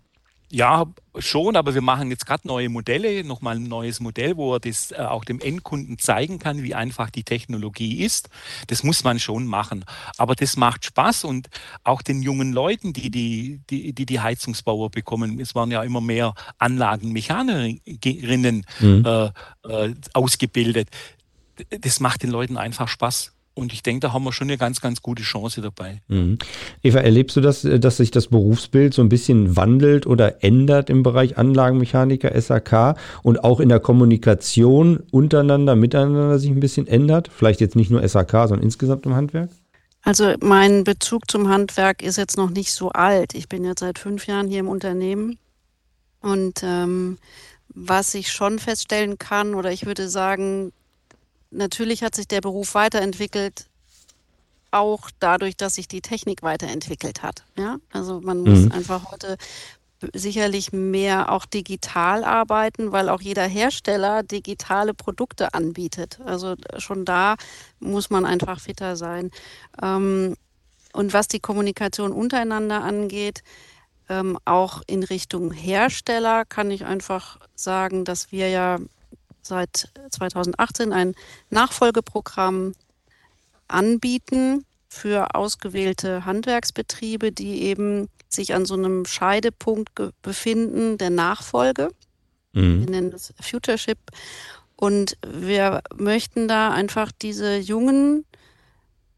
Ja, 0.50 0.86
schon, 1.18 1.56
aber 1.56 1.74
wir 1.74 1.80
machen 1.80 2.10
jetzt 2.10 2.26
gerade 2.26 2.46
neue 2.46 2.68
Modelle, 2.68 3.24
nochmal 3.24 3.56
ein 3.56 3.64
neues 3.64 4.00
Modell, 4.00 4.36
wo 4.36 4.54
er 4.54 4.60
das 4.60 4.92
äh, 4.92 4.96
auch 4.96 5.24
dem 5.24 5.40
Endkunden 5.40 5.98
zeigen 5.98 6.38
kann, 6.38 6.62
wie 6.62 6.74
einfach 6.74 7.10
die 7.10 7.24
Technologie 7.24 8.04
ist. 8.04 8.28
Das 8.68 8.82
muss 8.82 9.04
man 9.04 9.18
schon 9.18 9.46
machen. 9.46 9.84
Aber 10.16 10.34
das 10.34 10.56
macht 10.56 10.84
Spaß 10.84 11.24
und 11.24 11.48
auch 11.82 12.02
den 12.02 12.22
jungen 12.22 12.52
Leuten, 12.52 12.92
die 12.92 13.10
die, 13.10 13.60
die, 13.70 13.92
die, 13.92 14.06
die 14.06 14.20
Heizungsbauer 14.20 14.90
bekommen, 14.90 15.40
es 15.40 15.54
waren 15.54 15.70
ja 15.70 15.82
immer 15.82 16.00
mehr 16.00 16.34
Anlagenmechanikerinnen 16.58 18.66
mhm. 18.80 19.04
äh, 19.04 19.30
äh, 19.68 19.94
ausgebildet. 20.12 20.88
Das 21.70 22.00
macht 22.00 22.22
den 22.22 22.30
Leuten 22.30 22.56
einfach 22.56 22.88
Spaß. 22.88 23.33
Und 23.54 23.72
ich 23.72 23.84
denke, 23.84 24.00
da 24.00 24.12
haben 24.12 24.24
wir 24.24 24.32
schon 24.32 24.48
eine 24.48 24.58
ganz, 24.58 24.80
ganz 24.80 25.00
gute 25.00 25.22
Chance 25.22 25.62
dabei. 25.62 26.00
Mhm. 26.08 26.38
Eva, 26.82 26.98
erlebst 26.98 27.36
du 27.36 27.40
das, 27.40 27.62
dass 27.62 27.98
sich 27.98 28.10
das 28.10 28.26
Berufsbild 28.26 28.92
so 28.92 29.02
ein 29.02 29.08
bisschen 29.08 29.56
wandelt 29.56 30.06
oder 30.06 30.42
ändert 30.42 30.90
im 30.90 31.04
Bereich 31.04 31.38
Anlagenmechaniker, 31.38 32.40
SAK 32.40 32.96
und 33.22 33.44
auch 33.44 33.60
in 33.60 33.68
der 33.68 33.78
Kommunikation 33.78 35.04
untereinander, 35.12 35.76
miteinander 35.76 36.38
sich 36.40 36.50
ein 36.50 36.60
bisschen 36.60 36.88
ändert? 36.88 37.30
Vielleicht 37.32 37.60
jetzt 37.60 37.76
nicht 37.76 37.90
nur 37.90 38.06
SAK, 38.06 38.32
sondern 38.48 38.62
insgesamt 38.62 39.06
im 39.06 39.14
Handwerk? 39.14 39.50
Also 40.02 40.34
mein 40.40 40.84
Bezug 40.84 41.30
zum 41.30 41.48
Handwerk 41.48 42.02
ist 42.02 42.18
jetzt 42.18 42.36
noch 42.36 42.50
nicht 42.50 42.72
so 42.72 42.90
alt. 42.90 43.34
Ich 43.34 43.48
bin 43.48 43.64
jetzt 43.64 43.80
seit 43.80 43.98
fünf 43.98 44.26
Jahren 44.26 44.48
hier 44.48 44.60
im 44.60 44.68
Unternehmen 44.68 45.38
und 46.20 46.62
ähm, 46.62 47.18
was 47.68 48.14
ich 48.14 48.30
schon 48.30 48.58
feststellen 48.58 49.18
kann, 49.18 49.54
oder 49.54 49.72
ich 49.72 49.86
würde 49.86 50.08
sagen, 50.08 50.72
natürlich 51.54 52.02
hat 52.02 52.14
sich 52.14 52.28
der 52.28 52.40
Beruf 52.40 52.74
weiterentwickelt, 52.74 53.66
auch 54.70 55.10
dadurch, 55.20 55.56
dass 55.56 55.76
sich 55.76 55.88
die 55.88 56.02
Technik 56.02 56.42
weiterentwickelt 56.42 57.22
hat. 57.22 57.44
Ja? 57.56 57.78
Also 57.92 58.20
man 58.20 58.40
muss 58.40 58.60
mhm. 58.60 58.72
einfach 58.72 59.12
heute 59.12 59.36
sicherlich 60.12 60.72
mehr 60.72 61.32
auch 61.32 61.46
digital 61.46 62.24
arbeiten, 62.24 62.92
weil 62.92 63.08
auch 63.08 63.20
jeder 63.20 63.46
Hersteller 63.46 64.22
digitale 64.22 64.92
Produkte 64.92 65.54
anbietet. 65.54 66.20
Also 66.24 66.56
schon 66.78 67.04
da 67.04 67.36
muss 67.80 68.10
man 68.10 68.26
einfach 68.26 68.60
fitter 68.60 68.96
sein. 68.96 69.30
Ähm, 69.80 70.36
und 70.92 71.12
was 71.12 71.28
die 71.28 71.40
Kommunikation 71.40 72.12
untereinander 72.12 72.82
angeht, 72.82 73.42
ähm, 74.08 74.38
auch 74.44 74.82
in 74.86 75.02
Richtung 75.02 75.52
Hersteller 75.52 76.44
kann 76.44 76.70
ich 76.70 76.84
einfach 76.84 77.38
sagen, 77.54 78.04
dass 78.04 78.32
wir 78.32 78.50
ja 78.50 78.78
seit 79.46 79.88
2018 80.10 80.92
ein 80.92 81.14
Nachfolgeprogramm 81.50 82.74
anbieten 83.68 84.64
für 84.88 85.34
ausgewählte 85.34 86.24
Handwerksbetriebe, 86.24 87.32
die 87.32 87.62
eben 87.62 88.08
sich 88.28 88.54
an 88.54 88.66
so 88.66 88.74
einem 88.74 89.06
Scheidepunkt 89.06 89.90
befinden 90.22 90.98
der 90.98 91.10
Nachfolge. 91.10 91.90
Mhm. 92.52 92.80
Wir 92.80 92.90
nennen 92.90 93.10
das 93.10 93.34
Futureship. 93.40 93.98
Und 94.76 95.16
wir 95.26 95.82
möchten 95.96 96.46
da 96.48 96.72
einfach 96.72 97.10
diese 97.12 97.56
jungen, 97.56 98.26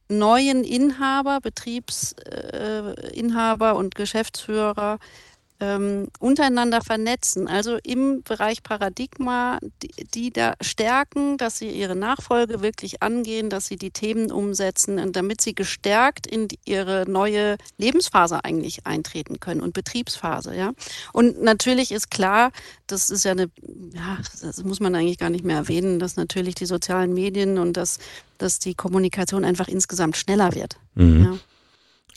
neuen 0.08 0.62
Inhaber, 0.64 1.40
Betriebsinhaber 1.40 3.76
und 3.76 3.94
Geschäftsführer 3.94 4.98
ähm, 5.60 6.08
untereinander 6.18 6.82
vernetzen, 6.82 7.48
also 7.48 7.78
im 7.82 8.22
Bereich 8.22 8.62
Paradigma, 8.62 9.58
die, 9.82 10.04
die, 10.14 10.32
da 10.32 10.54
stärken, 10.60 11.38
dass 11.38 11.58
sie 11.58 11.70
ihre 11.70 11.96
Nachfolge 11.96 12.60
wirklich 12.60 13.02
angehen, 13.02 13.48
dass 13.48 13.66
sie 13.66 13.76
die 13.76 13.90
Themen 13.90 14.30
umsetzen 14.30 14.98
und 14.98 15.16
damit 15.16 15.40
sie 15.40 15.54
gestärkt 15.54 16.26
in 16.26 16.48
die, 16.48 16.58
ihre 16.64 17.04
neue 17.08 17.56
Lebensphase 17.78 18.44
eigentlich 18.44 18.86
eintreten 18.86 19.40
können 19.40 19.60
und 19.62 19.72
Betriebsphase, 19.72 20.54
ja. 20.54 20.72
Und 21.12 21.42
natürlich 21.42 21.92
ist 21.92 22.10
klar, 22.10 22.52
das 22.86 23.10
ist 23.10 23.24
ja 23.24 23.32
eine, 23.32 23.50
ja, 23.94 24.18
das 24.42 24.62
muss 24.62 24.80
man 24.80 24.94
eigentlich 24.94 25.18
gar 25.18 25.30
nicht 25.30 25.44
mehr 25.44 25.56
erwähnen, 25.56 25.98
dass 25.98 26.16
natürlich 26.16 26.54
die 26.54 26.66
sozialen 26.66 27.14
Medien 27.14 27.58
und 27.58 27.76
dass, 27.76 27.98
dass 28.38 28.58
die 28.58 28.74
Kommunikation 28.74 29.44
einfach 29.44 29.68
insgesamt 29.68 30.16
schneller 30.16 30.54
wird. 30.54 30.76
Mhm. 30.94 31.24
Ja. 31.24 31.38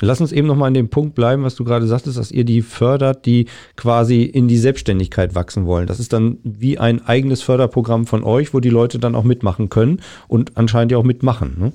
Lass 0.02 0.22
uns 0.22 0.32
eben 0.32 0.48
nochmal 0.48 0.68
an 0.68 0.74
dem 0.74 0.90
Punkt 0.90 1.16
bleiben, 1.16 1.44
was 1.44 1.56
du 1.56 1.64
gerade 1.64 1.88
sagtest, 1.88 2.18
dass 2.18 2.32
ihr 2.32 2.46
die 2.46 2.62
fördert, 2.62 3.26
die 3.26 3.48
quasi 3.76 4.24
in 4.24 4.48
die 4.48 4.58
Selbstständigkeit 4.58 5.36
wachsen 5.36 5.66
wollen. 5.66 5.88
Das 5.88 6.00
ist 6.00 6.14
dann 6.14 6.40
wie 6.44 6.78
ein 6.78 7.06
eigenes 7.06 7.42
Förderprogramm 7.42 8.06
von 8.06 8.24
euch, 8.24 8.54
wo 8.54 8.60
die 8.60 8.70
Leute 8.70 9.00
dann 9.00 9.16
auch 9.16 9.24
mitmachen 9.24 9.70
können 9.70 10.02
und 10.28 10.58
anscheinend 10.58 10.92
ja 10.92 10.98
auch 10.98 11.04
mitmachen. 11.04 11.56
Ne? 11.60 11.74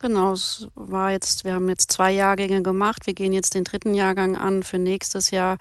Genau, 0.00 0.32
es 0.32 0.66
war 0.74 1.12
jetzt, 1.12 1.44
wir 1.44 1.54
haben 1.54 1.68
jetzt 1.68 1.92
zwei 1.92 2.10
Jahrgänge 2.12 2.62
gemacht. 2.62 3.06
Wir 3.06 3.14
gehen 3.14 3.32
jetzt 3.32 3.54
den 3.54 3.64
dritten 3.64 3.94
Jahrgang 3.94 4.36
an 4.36 4.62
für 4.62 4.78
nächstes 4.78 5.30
Jahr. 5.30 5.58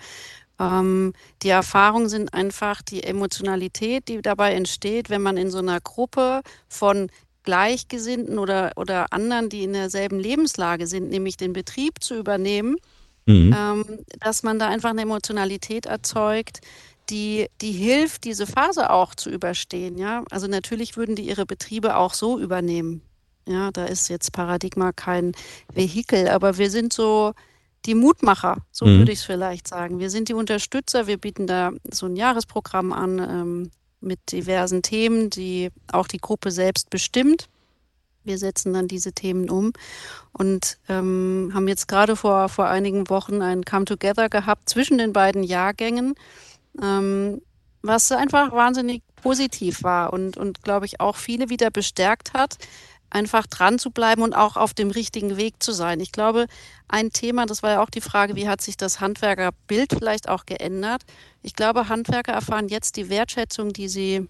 Ähm, 0.60 1.14
die 1.44 1.50
Erfahrungen 1.50 2.10
sind 2.10 2.34
einfach 2.34 2.82
die 2.82 3.04
Emotionalität, 3.04 4.08
die 4.08 4.22
dabei 4.22 4.54
entsteht, 4.54 5.10
wenn 5.10 5.22
man 5.22 5.38
in 5.38 5.52
so 5.52 5.60
einer 5.60 5.80
Gruppe 5.80 6.42
von 6.68 7.10
Gleichgesinnten 7.50 8.38
oder, 8.38 8.74
oder 8.76 9.12
anderen, 9.12 9.50
die 9.50 9.64
in 9.64 9.74
derselben 9.74 10.20
Lebenslage 10.20 10.86
sind, 10.86 11.10
nämlich 11.10 11.36
den 11.36 11.52
Betrieb 11.52 11.96
zu 12.00 12.16
übernehmen, 12.16 12.76
mhm. 13.26 13.56
ähm, 13.58 13.86
dass 14.20 14.44
man 14.44 14.60
da 14.60 14.68
einfach 14.68 14.92
eine 14.92 15.02
Emotionalität 15.02 15.88
erzeugt, 15.88 16.60
die, 17.10 17.48
die 17.62 17.72
hilft, 17.72 18.26
diese 18.26 18.46
Phase 18.46 18.92
auch 18.92 19.16
zu 19.16 19.32
überstehen. 19.32 19.98
Ja? 19.98 20.24
Also 20.30 20.46
natürlich 20.46 20.96
würden 20.96 21.16
die 21.16 21.28
ihre 21.28 21.48
Betriebe 21.48 21.96
auch 21.96 22.14
so 22.14 22.38
übernehmen. 22.40 23.02
Ja, 23.48 23.72
da 23.72 23.86
ist 23.86 24.10
jetzt 24.10 24.32
Paradigma 24.32 24.92
kein 24.92 25.32
Vehikel, 25.74 26.28
aber 26.28 26.60
wir 26.60 26.70
sind 26.70 26.94
so 26.94 27.34
die 27.88 27.96
Mutmacher, 27.96 28.58
so 28.72 28.86
mhm. 28.86 29.00
würde 29.00 29.12
ich 29.12 29.20
es 29.20 29.26
vielleicht 29.26 29.68
sagen. 29.68 29.98
Wir 29.98 30.12
sind 30.12 30.30
die 30.30 30.36
Unterstützer, 30.36 31.08
wir 31.08 31.18
bieten 31.18 31.48
da 31.48 31.72
so 31.92 32.06
ein 32.06 32.16
Jahresprogramm 32.16 32.94
an, 32.94 33.18
ähm, 33.18 33.72
mit 34.02 34.32
diversen 34.32 34.82
Themen, 34.82 35.30
die 35.30 35.70
auch 35.92 36.08
die 36.08 36.20
Gruppe 36.20 36.52
selbst 36.52 36.90
bestimmt. 36.90 37.48
Wir 38.24 38.38
setzen 38.38 38.74
dann 38.74 38.88
diese 38.88 39.14
Themen 39.14 39.50
um 39.50 39.74
und 40.34 40.78
ähm, 40.88 41.52
haben 41.54 41.68
jetzt 41.68 41.88
gerade 41.88 42.16
vor, 42.16 42.50
vor 42.50 42.68
einigen 42.68 43.10
Wochen 43.10 43.42
ein 43.42 43.64
Come 43.64 43.86
Together 43.86 44.30
gehabt 44.30 44.70
zwischen 44.70 44.98
den 44.98 45.14
beiden 45.14 45.44
Jahrgängen, 45.44 46.16
ähm, 46.82 47.42
was 47.82 48.12
einfach 48.12 48.52
wahnsinnig 48.52 49.02
positiv 49.16 49.84
war 49.84 50.14
und, 50.14 50.38
und 50.38 50.64
glaube 50.64 50.86
ich, 50.86 51.00
auch 51.00 51.16
viele 51.16 51.50
wieder 51.50 51.72
bestärkt 51.72 52.34
hat, 52.34 52.58
einfach 53.10 53.48
dran 53.48 53.80
zu 53.80 53.92
bleiben 53.92 54.22
und 54.22 54.36
auch 54.36 54.56
auf 54.56 54.74
dem 54.74 54.92
richtigen 54.92 55.38
Weg 55.38 55.62
zu 55.62 55.72
sein. 55.72 56.00
Ich 56.00 56.12
glaube, 56.12 56.46
ein 56.88 57.12
Thema, 57.12 57.46
das 57.46 57.64
war 57.64 57.72
ja 57.72 57.84
auch 57.84 57.90
die 57.90 58.02
Frage, 58.02 58.36
wie 58.36 58.48
hat 58.48 58.62
sich 58.62 58.78
das 58.78 59.00
Handwerkerbild 59.00 59.94
vielleicht 59.98 60.30
auch 60.30 60.46
geändert? 60.46 61.04
Ich 61.42 61.56
glaube, 61.56 61.90
Handwerker 61.90 62.34
erfahren 62.34 62.68
jetzt 62.68 62.98
die 62.98 63.10
Wertschätzung, 63.10 63.74
die 63.74 63.88
sie 63.88 64.28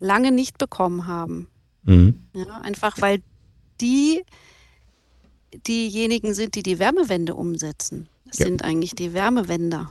lange 0.00 0.32
nicht 0.32 0.58
bekommen 0.58 1.06
haben. 1.06 1.48
Mhm. 1.84 2.22
Ja, 2.34 2.60
einfach 2.62 3.00
weil 3.00 3.22
die 3.80 4.22
diejenigen 5.66 6.34
sind, 6.34 6.54
die 6.54 6.62
die 6.62 6.78
Wärmewende 6.78 7.34
umsetzen. 7.34 8.08
Das 8.26 8.38
ja. 8.38 8.46
sind 8.46 8.64
eigentlich 8.64 8.94
die 8.94 9.12
Wärmewender. 9.12 9.90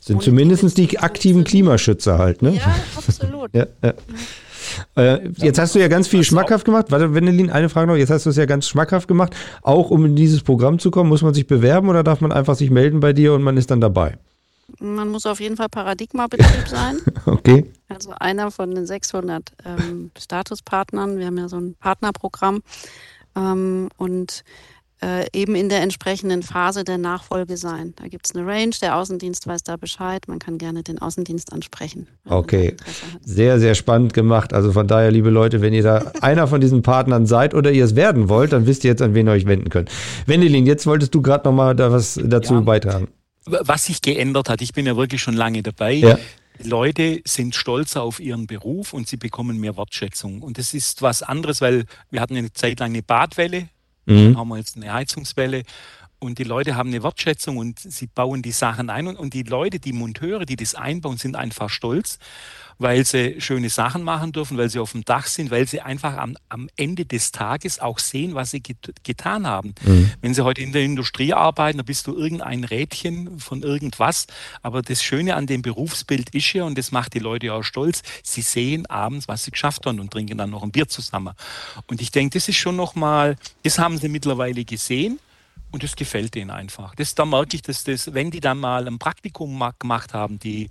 Sind 0.00 0.22
zumindest 0.22 0.76
die, 0.78 0.88
die 0.88 0.98
aktiven 0.98 1.44
Klimaschützer 1.44 2.18
halt, 2.18 2.42
ne? 2.42 2.56
Ja, 2.56 2.74
absolut. 2.96 3.50
ja, 3.54 3.66
ja. 3.82 3.94
Äh, 4.96 5.28
jetzt 5.36 5.58
hast 5.58 5.74
du 5.74 5.78
ja 5.78 5.88
ganz 5.88 6.08
viel 6.08 6.24
schmackhaft 6.24 6.64
gemacht. 6.64 6.86
Warte, 6.90 7.14
Wendelin, 7.14 7.50
eine 7.50 7.68
Frage 7.68 7.86
noch. 7.86 7.96
Jetzt 7.96 8.10
hast 8.10 8.26
du 8.26 8.30
es 8.30 8.36
ja 8.36 8.46
ganz 8.46 8.66
schmackhaft 8.66 9.08
gemacht. 9.08 9.34
Auch 9.62 9.90
um 9.90 10.04
in 10.04 10.16
dieses 10.16 10.42
Programm 10.42 10.78
zu 10.78 10.90
kommen, 10.90 11.08
muss 11.08 11.22
man 11.22 11.34
sich 11.34 11.46
bewerben 11.46 11.88
oder 11.88 12.02
darf 12.02 12.20
man 12.20 12.32
einfach 12.32 12.54
sich 12.54 12.70
melden 12.70 13.00
bei 13.00 13.12
dir 13.12 13.34
und 13.34 13.42
man 13.42 13.56
ist 13.56 13.70
dann 13.70 13.80
dabei? 13.80 14.18
Man 14.78 15.08
muss 15.08 15.26
auf 15.26 15.40
jeden 15.40 15.56
Fall 15.56 15.68
Paradigma-Betrieb 15.68 16.66
sein. 16.68 16.98
okay. 17.26 17.70
Also 17.88 18.12
einer 18.18 18.50
von 18.50 18.74
den 18.74 18.86
600 18.86 19.52
ähm, 19.64 20.10
Statuspartnern. 20.18 21.18
Wir 21.18 21.26
haben 21.26 21.38
ja 21.38 21.48
so 21.48 21.58
ein 21.58 21.74
Partnerprogramm. 21.78 22.62
Ähm, 23.36 23.88
und 23.96 24.44
äh, 25.02 25.26
eben 25.32 25.54
in 25.54 25.68
der 25.68 25.80
entsprechenden 25.80 26.42
Phase 26.42 26.84
der 26.84 26.98
Nachfolge 26.98 27.56
sein. 27.56 27.92
Da 27.96 28.06
gibt 28.08 28.26
es 28.26 28.34
eine 28.34 28.46
Range, 28.46 28.74
der 28.80 28.96
Außendienst 28.96 29.46
weiß 29.46 29.64
da 29.64 29.76
Bescheid, 29.76 30.28
man 30.28 30.38
kann 30.38 30.58
gerne 30.58 30.82
den 30.82 30.98
Außendienst 31.00 31.52
ansprechen. 31.52 32.06
Okay, 32.28 32.76
sehr, 33.24 33.58
sehr 33.58 33.74
spannend 33.74 34.14
gemacht. 34.14 34.52
Also 34.52 34.72
von 34.72 34.86
daher, 34.86 35.10
liebe 35.10 35.30
Leute, 35.30 35.60
wenn 35.60 35.74
ihr 35.74 35.82
da 35.82 36.12
einer 36.20 36.46
von 36.46 36.60
diesen 36.60 36.82
Partnern 36.82 37.26
seid 37.26 37.54
oder 37.54 37.72
ihr 37.72 37.84
es 37.84 37.96
werden 37.96 38.28
wollt, 38.28 38.52
dann 38.52 38.66
wisst 38.66 38.84
ihr 38.84 38.90
jetzt, 38.90 39.02
an 39.02 39.14
wen 39.14 39.26
ihr 39.26 39.32
euch 39.32 39.46
wenden 39.46 39.70
könnt. 39.70 39.90
Wendelin, 40.26 40.66
jetzt 40.66 40.86
wolltest 40.86 41.14
du 41.14 41.20
gerade 41.20 41.48
nochmal 41.48 41.74
da 41.74 41.90
was 41.90 42.20
dazu 42.22 42.54
ja. 42.54 42.60
beitragen. 42.60 43.08
Was 43.44 43.86
sich 43.86 44.02
geändert 44.02 44.48
hat, 44.48 44.62
ich 44.62 44.72
bin 44.72 44.86
ja 44.86 44.96
wirklich 44.96 45.20
schon 45.20 45.34
lange 45.34 45.62
dabei. 45.62 45.94
Ja. 45.94 46.18
Leute 46.62 47.22
sind 47.24 47.56
stolzer 47.56 48.02
auf 48.02 48.20
ihren 48.20 48.46
Beruf 48.46 48.92
und 48.92 49.08
sie 49.08 49.16
bekommen 49.16 49.58
mehr 49.58 49.76
Wertschätzung. 49.76 50.42
Und 50.42 50.58
das 50.58 50.74
ist 50.74 51.02
was 51.02 51.22
anderes, 51.22 51.60
weil 51.60 51.86
wir 52.10 52.20
hatten 52.20 52.36
eine 52.36 52.52
Zeit 52.52 52.78
lang 52.78 52.92
eine 52.92 53.02
Badwelle 53.02 53.68
Mhm. 54.06 54.32
Dann 54.32 54.36
haben 54.38 54.48
wir 54.48 54.58
jetzt 54.58 54.76
eine 54.76 54.92
Heizungswelle 54.92 55.62
und 56.22 56.38
die 56.38 56.44
Leute 56.44 56.76
haben 56.76 56.90
eine 56.90 57.02
Wertschätzung 57.02 57.56
und 57.56 57.80
sie 57.80 58.06
bauen 58.06 58.42
die 58.42 58.52
Sachen 58.52 58.90
ein. 58.90 59.08
Und, 59.08 59.16
und, 59.16 59.34
die 59.34 59.42
Leute, 59.42 59.80
die 59.80 59.92
Monteure, 59.92 60.44
die 60.44 60.56
das 60.56 60.74
einbauen, 60.74 61.16
sind 61.16 61.34
einfach 61.34 61.68
stolz, 61.68 62.18
weil 62.78 63.04
sie 63.04 63.40
schöne 63.40 63.70
Sachen 63.70 64.02
machen 64.02 64.32
dürfen, 64.32 64.56
weil 64.56 64.70
sie 64.70 64.78
auf 64.78 64.92
dem 64.92 65.04
Dach 65.04 65.26
sind, 65.26 65.50
weil 65.50 65.66
sie 65.66 65.80
einfach 65.80 66.16
am, 66.16 66.36
am 66.48 66.68
Ende 66.76 67.04
des 67.04 67.32
Tages 67.32 67.80
auch 67.80 67.98
sehen, 67.98 68.34
was 68.34 68.52
sie 68.52 68.60
get, 68.60 68.92
getan 69.02 69.46
haben. 69.46 69.74
Mhm. 69.84 70.12
Wenn 70.20 70.34
sie 70.34 70.44
heute 70.44 70.62
in 70.62 70.72
der 70.72 70.82
Industrie 70.82 71.32
arbeiten, 71.32 71.78
dann 71.78 71.86
bist 71.86 72.06
du 72.06 72.16
irgendein 72.16 72.64
Rädchen 72.64 73.40
von 73.40 73.62
irgendwas. 73.62 74.26
Aber 74.62 74.82
das 74.82 75.02
Schöne 75.02 75.34
an 75.34 75.46
dem 75.46 75.62
Berufsbild 75.62 76.34
ist 76.34 76.52
ja, 76.52 76.64
und 76.64 76.78
das 76.78 76.92
macht 76.92 77.14
die 77.14 77.20
Leute 77.20 77.52
auch 77.52 77.64
stolz, 77.64 78.02
sie 78.22 78.42
sehen 78.42 78.86
abends, 78.86 79.26
was 79.26 79.44
sie 79.44 79.50
geschafft 79.50 79.86
haben 79.86 79.98
und 79.98 80.12
trinken 80.12 80.38
dann 80.38 80.50
noch 80.50 80.62
ein 80.62 80.70
Bier 80.70 80.88
zusammen. 80.88 81.34
Und 81.88 82.00
ich 82.00 82.12
denke, 82.12 82.38
das 82.38 82.48
ist 82.48 82.56
schon 82.56 82.76
nochmal, 82.76 83.36
das 83.64 83.78
haben 83.78 83.98
sie 83.98 84.08
mittlerweile 84.08 84.64
gesehen. 84.64 85.18
Und 85.72 85.82
das 85.82 85.96
gefällt 85.96 86.34
denen 86.34 86.50
einfach. 86.50 86.94
Das, 86.94 87.14
da 87.14 87.24
merke 87.24 87.56
ich, 87.56 87.62
dass 87.62 87.82
das, 87.82 88.12
wenn 88.12 88.30
die 88.30 88.40
dann 88.40 88.58
mal 88.58 88.86
ein 88.86 88.98
Praktikum 88.98 89.64
gemacht 89.78 90.12
haben, 90.12 90.38
die, 90.38 90.68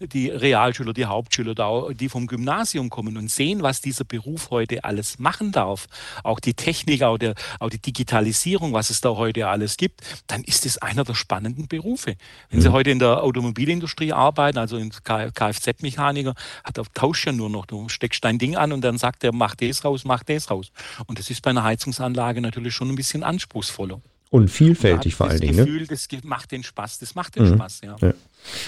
die 0.00 0.28
Realschüler, 0.28 0.92
die 0.92 1.06
Hauptschüler, 1.06 1.54
die 1.94 2.08
vom 2.08 2.26
Gymnasium 2.26 2.90
kommen 2.90 3.16
und 3.16 3.30
sehen, 3.30 3.62
was 3.62 3.80
dieser 3.80 4.04
Beruf 4.04 4.50
heute 4.50 4.82
alles 4.82 5.20
machen 5.20 5.52
darf, 5.52 5.86
auch 6.24 6.40
die 6.40 6.54
Technik, 6.54 7.04
auch, 7.04 7.16
der, 7.16 7.34
auch 7.60 7.70
die 7.70 7.78
Digitalisierung, 7.78 8.72
was 8.72 8.90
es 8.90 9.00
da 9.00 9.10
heute 9.10 9.46
alles 9.46 9.76
gibt, 9.76 10.02
dann 10.26 10.42
ist 10.42 10.66
es 10.66 10.78
einer 10.78 11.04
der 11.04 11.14
spannenden 11.14 11.68
Berufe. 11.68 12.16
Wenn 12.50 12.58
mhm. 12.58 12.62
Sie 12.62 12.72
heute 12.72 12.90
in 12.90 12.98
der 12.98 13.22
Automobilindustrie 13.22 14.12
arbeiten, 14.12 14.58
also 14.58 14.78
in 14.78 14.90
Kfz-Mechaniker, 14.90 16.34
hat 16.64 16.76
er 16.76 16.84
tauscht 16.92 17.24
ja 17.24 17.32
nur 17.32 17.50
noch, 17.50 17.66
du 17.66 17.88
steckst 17.88 18.24
dein 18.24 18.38
Ding 18.38 18.56
an 18.56 18.72
und 18.72 18.80
dann 18.80 18.98
sagt 18.98 19.22
er, 19.22 19.32
mach 19.32 19.54
das 19.54 19.84
raus, 19.84 20.04
mach 20.04 20.24
das 20.24 20.50
raus. 20.50 20.72
Und 21.06 21.20
das 21.20 21.30
ist 21.30 21.40
bei 21.42 21.50
einer 21.50 21.62
Heizungsanlage 21.62 22.40
natürlich 22.40 22.74
schon 22.74 22.88
ein 22.88 22.96
bisschen 22.96 23.22
anspruchsvoller. 23.22 24.00
Und 24.30 24.48
vielfältig 24.48 25.16
vor 25.16 25.28
allen 25.28 25.40
Dingen. 25.40 25.56
Das 25.56 25.66
Gefühl, 25.66 25.82
ne? 25.82 25.86
das 25.88 26.08
macht 26.24 26.52
den 26.52 26.62
Spaß, 26.62 27.00
das 27.00 27.14
macht 27.16 27.36
den 27.36 27.50
mhm. 27.50 27.54
Spaß, 27.54 27.80
ja. 27.82 27.96
ja. 28.00 28.14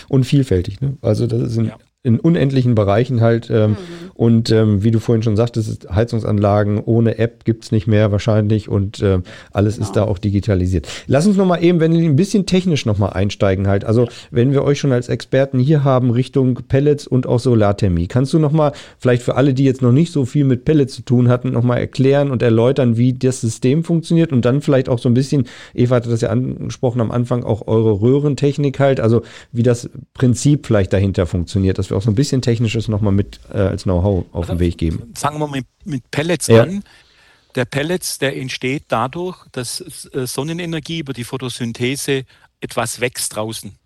Und 0.08 0.24
vielfältig, 0.24 0.80
ne? 0.80 0.98
Also 1.00 1.26
das 1.26 1.52
sind 1.52 1.66
ja 1.66 1.78
in 2.04 2.18
unendlichen 2.18 2.74
Bereichen 2.74 3.20
halt. 3.20 3.48
Ähm, 3.48 3.70
mhm. 3.70 3.76
Und 4.14 4.50
ähm, 4.50 4.82
wie 4.82 4.90
du 4.90 4.98
vorhin 4.98 5.22
schon 5.22 5.36
sagtest, 5.36 5.88
Heizungsanlagen 5.88 6.80
ohne 6.80 7.18
App 7.18 7.44
gibt's 7.44 7.70
nicht 7.70 7.86
mehr 7.86 8.10
wahrscheinlich 8.10 8.68
und 8.68 9.00
äh, 9.00 9.20
alles 9.52 9.76
genau. 9.76 9.86
ist 9.86 9.96
da 9.96 10.04
auch 10.04 10.18
digitalisiert. 10.18 10.88
Lass 11.06 11.26
uns 11.26 11.36
nochmal 11.36 11.62
eben, 11.62 11.78
wenn 11.78 11.92
wir 11.92 12.04
ein 12.04 12.16
bisschen 12.16 12.44
technisch 12.44 12.86
nochmal 12.86 13.10
einsteigen 13.10 13.68
halt. 13.68 13.84
Also 13.84 14.08
wenn 14.32 14.52
wir 14.52 14.64
euch 14.64 14.80
schon 14.80 14.92
als 14.92 15.08
Experten 15.08 15.60
hier 15.60 15.84
haben 15.84 16.10
Richtung 16.10 16.58
Pellets 16.68 17.06
und 17.06 17.26
auch 17.26 17.38
Solarthermie, 17.38 18.08
kannst 18.08 18.32
du 18.32 18.40
nochmal 18.40 18.72
vielleicht 18.98 19.22
für 19.22 19.36
alle, 19.36 19.54
die 19.54 19.64
jetzt 19.64 19.82
noch 19.82 19.92
nicht 19.92 20.12
so 20.12 20.24
viel 20.24 20.44
mit 20.44 20.64
Pellets 20.64 20.94
zu 20.94 21.02
tun 21.02 21.28
hatten, 21.28 21.52
nochmal 21.52 21.78
erklären 21.78 22.32
und 22.32 22.42
erläutern, 22.42 22.96
wie 22.96 23.12
das 23.12 23.40
System 23.40 23.84
funktioniert 23.84 24.32
und 24.32 24.44
dann 24.44 24.60
vielleicht 24.60 24.88
auch 24.88 24.98
so 24.98 25.08
ein 25.08 25.14
bisschen, 25.14 25.46
Eva 25.72 25.96
hatte 25.96 26.10
das 26.10 26.20
ja 26.20 26.30
angesprochen 26.30 27.00
am 27.00 27.12
Anfang, 27.12 27.44
auch 27.44 27.68
eure 27.68 28.00
Röhrentechnik 28.00 28.80
halt, 28.80 28.98
also 28.98 29.22
wie 29.52 29.62
das 29.62 29.88
Prinzip 30.14 30.66
vielleicht 30.66 30.92
dahinter 30.92 31.26
funktioniert. 31.26 31.78
Das 31.78 31.91
wir 31.92 31.96
auch 31.96 32.02
so 32.02 32.10
ein 32.10 32.14
bisschen 32.14 32.42
Technisches 32.42 32.88
nochmal 32.88 33.12
mit 33.12 33.40
äh, 33.52 33.58
als 33.58 33.84
Know-how 33.84 34.26
auf 34.32 34.46
den 34.46 34.58
Weg 34.58 34.78
geben. 34.78 35.12
Fangen 35.14 35.38
wir 35.38 35.48
mit, 35.48 35.66
mit 35.84 36.10
Pellets 36.10 36.48
ja. 36.48 36.62
an. 36.62 36.82
Der 37.54 37.64
Pellets, 37.66 38.18
der 38.18 38.36
entsteht 38.36 38.84
dadurch, 38.88 39.46
dass 39.52 39.80
äh, 40.12 40.26
Sonnenenergie 40.26 41.00
über 41.00 41.12
die 41.12 41.24
Photosynthese 41.24 42.24
etwas 42.60 43.00
wächst 43.00 43.36
draußen. 43.36 43.76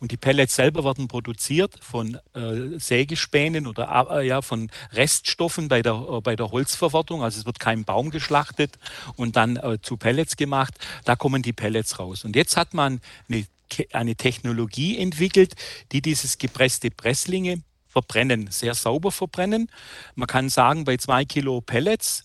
Und 0.00 0.12
die 0.12 0.16
Pellets 0.16 0.56
selber 0.56 0.82
werden 0.82 1.08
produziert 1.08 1.74
von 1.82 2.18
äh, 2.32 2.78
Sägespänen 2.78 3.66
oder 3.66 4.08
äh, 4.10 4.26
ja, 4.26 4.40
von 4.40 4.70
Reststoffen 4.92 5.68
bei 5.68 5.82
der, 5.82 5.92
äh, 5.92 6.20
bei 6.22 6.36
der 6.36 6.50
Holzverwertung. 6.50 7.22
Also 7.22 7.40
es 7.40 7.46
wird 7.46 7.60
kein 7.60 7.84
Baum 7.84 8.10
geschlachtet 8.10 8.78
und 9.16 9.36
dann 9.36 9.56
äh, 9.56 9.78
zu 9.82 9.98
Pellets 9.98 10.36
gemacht. 10.36 10.74
Da 11.04 11.16
kommen 11.16 11.42
die 11.42 11.52
Pellets 11.52 11.98
raus. 11.98 12.24
Und 12.24 12.34
jetzt 12.34 12.56
hat 12.56 12.72
man 12.72 13.02
eine 13.28 13.44
eine 13.92 14.16
Technologie 14.16 14.98
entwickelt, 14.98 15.54
die 15.92 16.02
dieses 16.02 16.38
gepresste 16.38 16.90
Presslinge 16.90 17.62
verbrennen, 17.86 18.48
sehr 18.50 18.74
sauber 18.74 19.10
verbrennen. 19.10 19.68
Man 20.14 20.28
kann 20.28 20.48
sagen, 20.48 20.84
bei 20.84 20.96
zwei 20.96 21.24
Kilo 21.24 21.60
Pellets, 21.60 22.24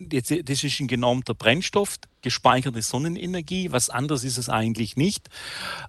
das 0.00 0.30
ist 0.30 0.80
ein 0.80 0.88
genormter 0.88 1.34
Brennstoff, 1.34 1.96
gespeicherte 2.22 2.82
Sonnenenergie, 2.82 3.70
was 3.70 3.88
anderes 3.88 4.24
ist 4.24 4.36
es 4.36 4.48
eigentlich 4.48 4.96
nicht, 4.96 5.28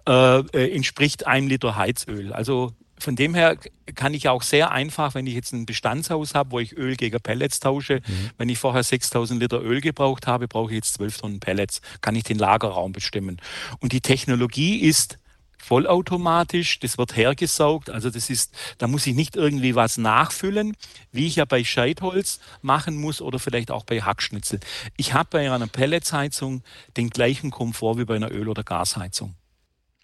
äh, 0.07 0.39
äh 0.39 0.75
entspricht 0.75 1.25
einem 1.25 1.47
Liter 1.47 1.75
Heizöl. 1.75 2.31
Also 2.31 2.73
von 2.99 3.15
dem 3.15 3.35
her 3.35 3.57
kann 3.95 4.13
ich 4.13 4.27
auch 4.27 4.41
sehr 4.41 4.71
einfach, 4.71 5.13
wenn 5.15 5.27
ich 5.27 5.33
jetzt 5.33 5.53
ein 5.53 5.65
Bestandshaus 5.65 6.33
habe, 6.33 6.51
wo 6.51 6.59
ich 6.59 6.75
Öl 6.75 6.95
gegen 6.95 7.19
Pellets 7.21 7.59
tausche, 7.59 8.01
mhm. 8.05 8.29
wenn 8.37 8.49
ich 8.49 8.57
vorher 8.57 8.83
6000 8.83 9.39
Liter 9.39 9.61
Öl 9.61 9.81
gebraucht 9.81 10.27
habe, 10.27 10.47
brauche 10.47 10.71
ich 10.71 10.77
jetzt 10.77 10.95
12 10.95 11.17
Tonnen 11.19 11.39
Pellets, 11.39 11.81
kann 12.01 12.15
ich 12.15 12.23
den 12.23 12.39
Lagerraum 12.39 12.91
bestimmen. 12.91 13.39
Und 13.79 13.93
die 13.93 14.01
Technologie 14.01 14.79
ist 14.79 15.19
vollautomatisch, 15.57 16.79
das 16.79 16.97
wird 16.97 17.15
hergesaugt, 17.15 17.89
also 17.89 18.09
das 18.09 18.29
ist, 18.29 18.53
da 18.77 18.87
muss 18.87 19.05
ich 19.05 19.15
nicht 19.15 19.35
irgendwie 19.35 19.75
was 19.75 19.97
nachfüllen, 19.97 20.77
wie 21.11 21.27
ich 21.27 21.35
ja 21.35 21.45
bei 21.45 21.63
Scheitholz 21.63 22.39
machen 22.61 22.95
muss 22.95 23.21
oder 23.21 23.37
vielleicht 23.37 23.71
auch 23.71 23.83
bei 23.83 24.01
Hackschnitzel. 24.01 24.59
Ich 24.95 25.13
habe 25.13 25.29
bei 25.31 25.51
einer 25.51 25.67
Pelletsheizung 25.67 26.63
den 26.95 27.09
gleichen 27.09 27.51
Komfort 27.51 27.97
wie 27.97 28.05
bei 28.05 28.15
einer 28.15 28.31
Öl- 28.31 28.47
oder 28.47 28.63
Gasheizung. 28.63 29.35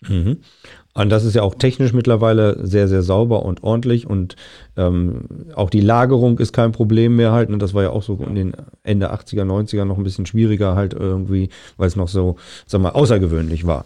Mhm. 0.08 0.38
Und 0.94 1.10
das 1.10 1.24
ist 1.24 1.34
ja 1.34 1.42
auch 1.42 1.56
technisch 1.56 1.92
mittlerweile 1.94 2.66
sehr, 2.66 2.88
sehr 2.88 3.02
sauber 3.02 3.44
und 3.44 3.64
ordentlich 3.64 4.06
und 4.06 4.36
ähm, 4.78 5.28
auch 5.56 5.72
die 5.72 5.82
Lagerung 5.82 6.38
ist 6.38 6.54
kein 6.54 6.72
Problem 6.72 7.16
mehr 7.16 7.32
halt. 7.32 7.50
Und 7.50 7.60
das 7.60 7.74
war 7.74 7.82
ja 7.82 7.90
auch 7.90 8.04
so 8.04 8.16
in 8.28 8.36
den 8.36 8.54
Ende 8.84 9.12
80er, 9.12 9.44
90er 9.44 9.86
noch 9.86 9.98
ein 9.98 10.04
bisschen 10.04 10.28
schwieriger 10.28 10.76
halt 10.76 10.94
irgendwie, 10.94 11.50
weil 11.78 11.88
es 11.88 11.96
noch 11.96 12.08
so, 12.08 12.36
sag 12.68 12.82
mal, 12.82 12.92
außergewöhnlich 12.92 13.66
war. 13.66 13.86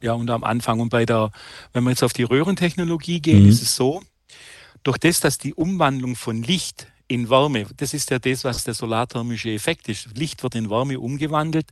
Ja, 0.00 0.12
und 0.12 0.30
am 0.30 0.44
Anfang 0.44 0.80
und 0.80 0.90
bei 0.90 1.06
der, 1.06 1.30
wenn 1.72 1.82
wir 1.84 1.90
jetzt 1.90 2.04
auf 2.04 2.12
die 2.12 2.24
Röhrentechnologie 2.24 3.20
gehen, 3.20 3.44
mhm. 3.44 3.48
ist 3.48 3.62
es 3.62 3.74
so, 3.74 4.00
durch 4.84 4.98
das, 4.98 5.20
dass 5.20 5.38
die 5.38 5.54
Umwandlung 5.54 6.14
von 6.14 6.42
Licht 6.42 6.86
in 7.12 7.28
Wärme. 7.28 7.66
Das 7.76 7.94
ist 7.94 8.10
ja 8.10 8.18
das, 8.18 8.44
was 8.44 8.64
der 8.64 8.74
solarthermische 8.74 9.50
Effekt 9.50 9.88
ist. 9.88 10.16
Licht 10.16 10.42
wird 10.42 10.54
in 10.54 10.70
Wärme 10.70 10.98
umgewandelt. 10.98 11.66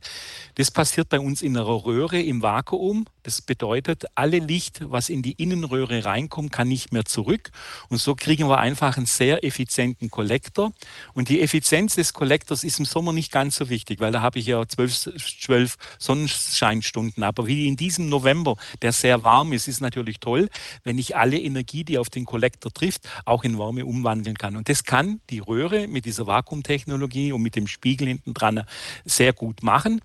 Das 0.55 0.69
passiert 0.69 1.09
bei 1.09 1.19
uns 1.19 1.41
in 1.41 1.57
einer 1.57 1.65
Röhre 1.65 2.21
im 2.21 2.41
Vakuum. 2.41 3.05
Das 3.23 3.41
bedeutet, 3.41 4.05
alle 4.15 4.39
Licht, 4.39 4.81
was 4.89 5.09
in 5.09 5.21
die 5.21 5.33
Innenröhre 5.33 6.05
reinkommt, 6.05 6.51
kann 6.51 6.67
nicht 6.67 6.91
mehr 6.91 7.05
zurück. 7.05 7.51
Und 7.89 7.99
so 7.99 8.15
kriegen 8.15 8.49
wir 8.49 8.57
einfach 8.57 8.97
einen 8.97 9.05
sehr 9.05 9.43
effizienten 9.43 10.09
Kollektor. 10.09 10.71
Und 11.13 11.29
die 11.29 11.41
Effizienz 11.41 11.95
des 11.95 12.13
Kollektors 12.13 12.63
ist 12.63 12.79
im 12.79 12.85
Sommer 12.85 13.13
nicht 13.13 13.31
ganz 13.31 13.57
so 13.57 13.69
wichtig, 13.69 13.99
weil 13.99 14.11
da 14.11 14.21
habe 14.21 14.39
ich 14.39 14.47
ja 14.47 14.67
zwölf, 14.67 14.93
zwölf 14.93 15.77
Sonnenscheinstunden. 15.99 17.23
Aber 17.23 17.45
wie 17.45 17.67
in 17.67 17.77
diesem 17.77 18.09
November, 18.09 18.55
der 18.81 18.91
sehr 18.91 19.23
warm 19.23 19.53
ist, 19.53 19.67
ist 19.67 19.81
natürlich 19.81 20.19
toll, 20.19 20.49
wenn 20.83 20.97
ich 20.97 21.15
alle 21.15 21.39
Energie, 21.39 21.83
die 21.83 21.97
auf 21.97 22.09
den 22.09 22.25
Kollektor 22.25 22.73
trifft, 22.73 23.07
auch 23.25 23.43
in 23.43 23.59
Wärme 23.59 23.85
umwandeln 23.85 24.37
kann. 24.37 24.55
Und 24.55 24.67
das 24.67 24.83
kann 24.83 25.21
die 25.29 25.39
Röhre 25.39 25.87
mit 25.87 26.05
dieser 26.05 26.25
Vakuumtechnologie 26.25 27.31
und 27.31 27.41
mit 27.41 27.55
dem 27.55 27.67
Spiegel 27.67 28.07
hinten 28.07 28.33
dran 28.33 28.65
sehr 29.05 29.33
gut 29.33 29.61
machen. 29.61 30.01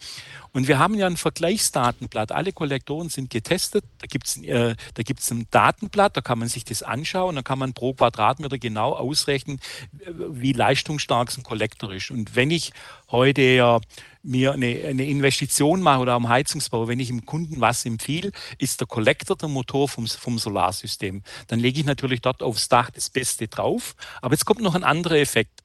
Und 0.52 0.68
wir 0.68 0.79
haben 0.79 0.94
ja 0.94 1.07
ein 1.07 1.16
Vergleichsdatenblatt. 1.16 2.33
Alle 2.33 2.52
Kollektoren 2.52 3.06
Dächern 3.07 3.09
sind 3.09 3.31
getestet. 3.31 3.85
Da 3.99 4.07
gibt 4.07 4.27
es 4.27 4.37
äh, 4.42 5.35
ein 5.35 5.47
Datenblatt, 5.51 6.16
da 6.16 6.21
kann 6.21 6.38
man 6.38 6.49
sich 6.49 6.64
das 6.64 6.83
anschauen. 6.83 7.37
Da 7.37 7.42
kann 7.42 7.59
man 7.59 7.73
pro 7.73 7.95
Quadratmeter 7.95 8.59
genau 8.59 8.92
ausrechnen, 8.92 9.61
wie 9.92 10.53
leistungsstark 10.53 11.37
ein 11.37 11.42
Kollektor 11.42 11.92
ist. 11.92 12.11
Und 12.11 12.37
wenn 12.37 12.51
ich 12.51 12.73
heute 13.11 13.42
ja 13.42 13.81
mir 14.23 14.53
eine, 14.53 14.66
eine, 14.85 15.05
Investition 15.05 15.81
mache 15.81 16.01
oder 16.01 16.14
am 16.14 16.29
Heizungsbau, 16.29 16.88
wenn 16.88 16.99
ich 16.99 17.09
dem 17.09 17.25
Kunden 17.25 17.61
was 17.61 17.85
empfehle, 17.87 18.33
ist 18.59 18.81
der 18.81 18.88
Kollektor 18.88 19.37
der 19.37 19.49
Motor 19.49 19.88
vom, 19.88 20.07
vom 20.07 20.38
Solarsystem. 20.38 21.23
Dann 21.47 21.61
lege 21.61 21.81
ich 21.81 21.87
natürlich 21.87 22.23
dort 22.23 22.42
aufs 22.42 22.69
Dach 22.69 22.90
das 22.90 23.09
Beste 23.09 23.47
drauf. 23.47 23.95
Aber 24.21 24.35
jetzt 24.35 24.45
kommt 24.45 24.61
noch 24.61 24.75
ein 24.75 24.85
anderer 24.85 25.19
Effekt. 25.19 25.62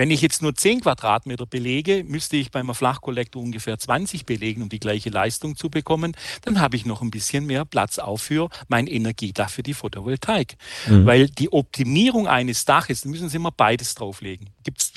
Wenn 0.00 0.10
ich 0.10 0.22
jetzt 0.22 0.40
nur 0.40 0.54
10 0.54 0.80
Quadratmeter 0.80 1.44
belege, 1.44 2.04
müsste 2.08 2.38
ich 2.38 2.50
beim 2.50 2.74
Flachkollektor 2.74 3.42
ungefähr 3.42 3.78
20 3.78 4.24
belegen, 4.24 4.62
um 4.62 4.70
die 4.70 4.80
gleiche 4.80 5.10
Leistung 5.10 5.56
zu 5.56 5.68
bekommen. 5.68 6.16
Dann 6.40 6.58
habe 6.58 6.74
ich 6.76 6.86
noch 6.86 7.02
ein 7.02 7.10
bisschen 7.10 7.44
mehr 7.44 7.66
Platz 7.66 7.98
auch 7.98 8.16
für 8.16 8.48
mein 8.68 8.86
Energiedach 8.86 9.50
für 9.50 9.62
die 9.62 9.74
Photovoltaik. 9.74 10.56
Mhm. 10.88 11.04
Weil 11.04 11.28
die 11.28 11.52
Optimierung 11.52 12.28
eines 12.28 12.64
Daches, 12.64 13.02
da 13.02 13.10
müssen 13.10 13.28
Sie 13.28 13.36
immer 13.36 13.50
beides 13.50 13.94
drauflegen. 13.94 14.48
Gibt 14.64 14.80
es 14.80 14.92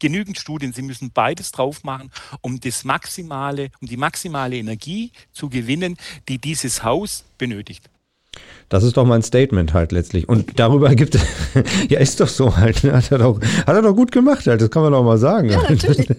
genügend 0.00 0.36
Studien, 0.36 0.72
Sie 0.72 0.82
müssen 0.82 1.12
beides 1.12 1.52
drauf 1.52 1.84
machen, 1.84 2.10
um 2.40 2.58
das 2.58 2.82
maximale, 2.82 3.70
um 3.80 3.86
die 3.86 3.96
maximale 3.96 4.56
Energie 4.56 5.12
zu 5.30 5.48
gewinnen, 5.48 5.96
die 6.28 6.38
dieses 6.38 6.82
Haus 6.82 7.24
benötigt. 7.38 7.88
Das 8.70 8.84
ist 8.84 8.96
doch 8.96 9.04
mein 9.04 9.22
Statement 9.22 9.74
halt 9.74 9.90
letztlich. 9.90 10.28
Und 10.28 10.60
darüber 10.60 10.94
gibt 10.94 11.16
es, 11.16 11.22
ja, 11.88 11.98
ist 11.98 12.20
doch 12.20 12.28
so 12.28 12.56
halt. 12.56 12.84
Ne? 12.84 12.92
Hat 12.92 13.10
er 13.10 13.18
doch, 13.18 13.40
hat 13.40 13.74
er 13.74 13.82
doch 13.82 13.96
gut 13.96 14.12
gemacht 14.12 14.46
halt, 14.46 14.60
das 14.60 14.70
kann 14.70 14.82
man 14.82 14.92
doch 14.92 15.02
mal 15.02 15.18
sagen. 15.18 15.50
Ja, 15.50 15.60
natürlich. 15.68 16.08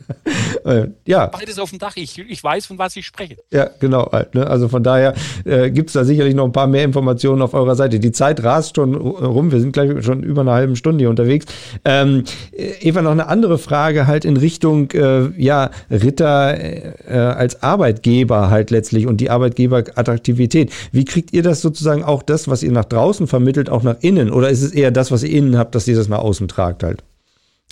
Äh, 0.66 0.90
ja. 1.08 1.28
Beides 1.28 1.58
auf 1.58 1.72
dem 1.72 1.80
Dach, 1.80 1.94
ich, 1.96 2.20
ich 2.20 2.44
weiß, 2.44 2.68
von 2.68 2.78
was 2.78 2.96
ich 2.96 3.06
spreche. 3.06 3.38
Ja, 3.52 3.70
genau 3.80 4.12
halt. 4.12 4.36
Ne? 4.36 4.46
Also 4.46 4.68
von 4.68 4.84
daher 4.84 5.16
äh, 5.44 5.72
gibt 5.72 5.90
es 5.90 5.94
da 5.94 6.04
sicherlich 6.04 6.36
noch 6.36 6.46
ein 6.46 6.52
paar 6.52 6.68
mehr 6.68 6.84
Informationen 6.84 7.42
auf 7.42 7.56
eurer 7.56 7.76
Seite. 7.76 8.00
Die 8.00 8.12
Zeit 8.12 8.44
rast 8.44 8.76
schon 8.76 8.94
rum, 8.94 9.52
wir 9.52 9.60
sind 9.60 9.72
gleich 9.72 10.04
schon 10.04 10.22
über 10.22 10.42
eine 10.42 10.52
halbe 10.52 10.76
Stunde 10.76 11.00
hier 11.00 11.10
unterwegs. 11.10 11.46
Ähm, 11.84 12.26
Eva, 12.52 13.02
noch 13.02 13.12
eine 13.12 13.28
andere 13.28 13.58
Frage 13.58 14.06
halt 14.06 14.24
in 14.24 14.38
Richtung, 14.38 14.92
äh, 14.92 15.30
ja, 15.42 15.72
Ritter 15.90 16.60
äh, 16.60 17.18
als 17.18 17.64
Arbeitgeber 17.64 18.52
halt 18.52 18.70
letztlich 18.70 19.08
und 19.08 19.18
die 19.18 19.32
Arbeitgeberattraktivität. 19.32 20.72
Wie 20.92 21.06
kriegt 21.06 21.34
ihr 21.34 21.42
das 21.42 21.62
sozusagen 21.62 22.01
auch 22.04 22.24
das 22.24 22.42
das, 22.42 22.48
was 22.48 22.64
ihr 22.64 22.72
nach 22.72 22.86
draußen 22.86 23.28
vermittelt, 23.28 23.70
auch 23.70 23.84
nach 23.84 23.98
innen? 24.02 24.32
Oder 24.32 24.50
ist 24.50 24.62
es 24.62 24.72
eher 24.72 24.92
das, 24.92 25.12
was 25.12 25.24
ihr 25.24 25.32
innen 25.32 25.58
habt, 25.58 25.76
dass 25.76 25.88
ihr 25.88 25.96
das 25.96 26.08
nach 26.08 26.20
außen 26.20 26.48
tragt 26.48 26.84
halt? 26.84 27.04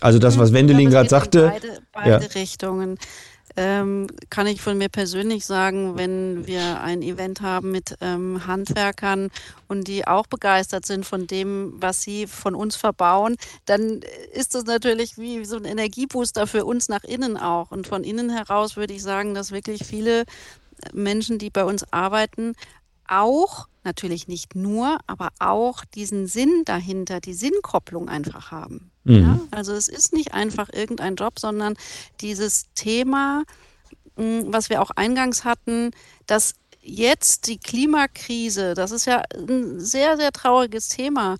Also 0.02 0.20
das, 0.20 0.38
was 0.38 0.54
Wendelin 0.54 0.90
gerade 0.90 1.10
sagte. 1.10 1.48
Beide, 1.48 1.80
beide 1.92 2.10
ja. 2.10 2.18
Richtungen. 2.18 2.98
Ähm, 3.58 4.08
kann 4.30 4.48
ich 4.48 4.62
von 4.62 4.78
mir 4.78 4.90
persönlich 4.90 5.46
sagen, 5.46 5.98
wenn 5.98 6.48
wir 6.48 6.82
ein 6.82 7.02
Event 7.02 7.42
haben 7.42 7.72
mit 7.72 7.98
ähm, 8.00 8.46
Handwerkern 8.48 9.32
und 9.68 9.88
die 9.88 10.08
auch 10.08 10.28
begeistert 10.28 10.86
sind 10.86 11.06
von 11.06 11.28
dem, 11.28 11.74
was 11.76 12.02
sie 12.02 12.28
von 12.28 12.56
uns 12.56 12.76
verbauen, 12.76 13.36
dann 13.66 14.02
ist 14.34 14.56
das 14.56 14.66
natürlich 14.66 15.18
wie 15.18 15.44
so 15.46 15.58
ein 15.58 15.66
Energiebooster 15.66 16.48
für 16.48 16.64
uns 16.64 16.88
nach 16.88 17.04
innen 17.04 17.36
auch. 17.38 17.72
Und 17.72 17.88
von 17.88 18.04
innen 18.04 18.30
heraus 18.30 18.78
würde 18.78 18.94
ich 18.94 19.02
sagen, 19.02 19.34
dass 19.34 19.52
wirklich 19.52 19.84
viele 19.84 20.24
Menschen, 20.94 21.40
die 21.40 21.50
bei 21.50 21.66
uns 21.66 21.92
arbeiten, 21.92 22.54
auch, 23.10 23.68
natürlich 23.84 24.28
nicht 24.28 24.56
nur, 24.56 25.00
aber 25.08 25.30
auch 25.40 25.86
diesen 25.86 26.28
Sinn 26.28 26.64
dahinter, 26.66 27.20
die 27.20 27.34
Sinnkopplung 27.34 28.10
einfach 28.10 28.52
haben. 28.52 28.92
Mhm. 29.04 29.22
Ja? 29.22 29.40
Also 29.52 29.74
es 29.74 29.88
ist 29.88 30.14
nicht 30.14 30.34
einfach 30.34 30.70
irgendein 30.72 31.16
Job, 31.16 31.40
sondern 31.40 31.76
dieses 32.22 32.74
Thema, 32.74 33.44
hm, 34.16 34.52
was 34.52 34.70
wir 34.70 34.82
auch 34.82 34.92
eingangs 34.92 35.44
hatten, 35.44 35.92
dass 36.28 36.56
jetzt 36.82 37.48
die 37.48 37.58
Klimakrise, 37.58 38.74
das 38.74 38.92
ist 38.92 39.06
ja 39.06 39.24
ein 39.36 39.80
sehr, 39.80 40.18
sehr 40.18 40.32
trauriges 40.32 40.90
Thema. 40.90 41.38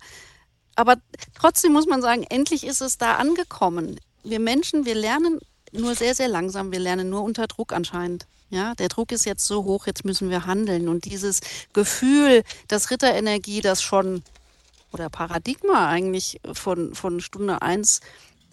Aber 0.76 0.96
trotzdem 1.34 1.72
muss 1.72 1.86
man 1.86 2.02
sagen, 2.02 2.24
endlich 2.28 2.64
ist 2.64 2.80
es 2.80 2.98
da 2.98 3.16
angekommen. 3.16 3.98
Wir 4.22 4.40
Menschen, 4.40 4.84
wir 4.84 4.94
lernen 4.94 5.40
nur 5.72 5.94
sehr, 5.94 6.14
sehr 6.14 6.28
langsam, 6.28 6.72
wir 6.72 6.78
lernen 6.78 7.10
nur 7.10 7.22
unter 7.22 7.46
Druck 7.46 7.72
anscheinend. 7.72 8.26
Ja, 8.50 8.74
der 8.74 8.88
Druck 8.88 9.12
ist 9.12 9.24
jetzt 9.24 9.46
so 9.46 9.64
hoch, 9.64 9.86
jetzt 9.86 10.04
müssen 10.04 10.28
wir 10.28 10.46
handeln. 10.46 10.88
Und 10.88 11.04
dieses 11.04 11.40
Gefühl, 11.72 12.42
dass 12.68 12.90
Ritterenergie 12.90 13.60
das 13.60 13.82
schon 13.82 14.22
oder 14.92 15.08
Paradigma 15.08 15.88
eigentlich 15.88 16.40
von, 16.52 16.94
von 16.94 17.20
Stunde 17.20 17.62
eins 17.62 18.00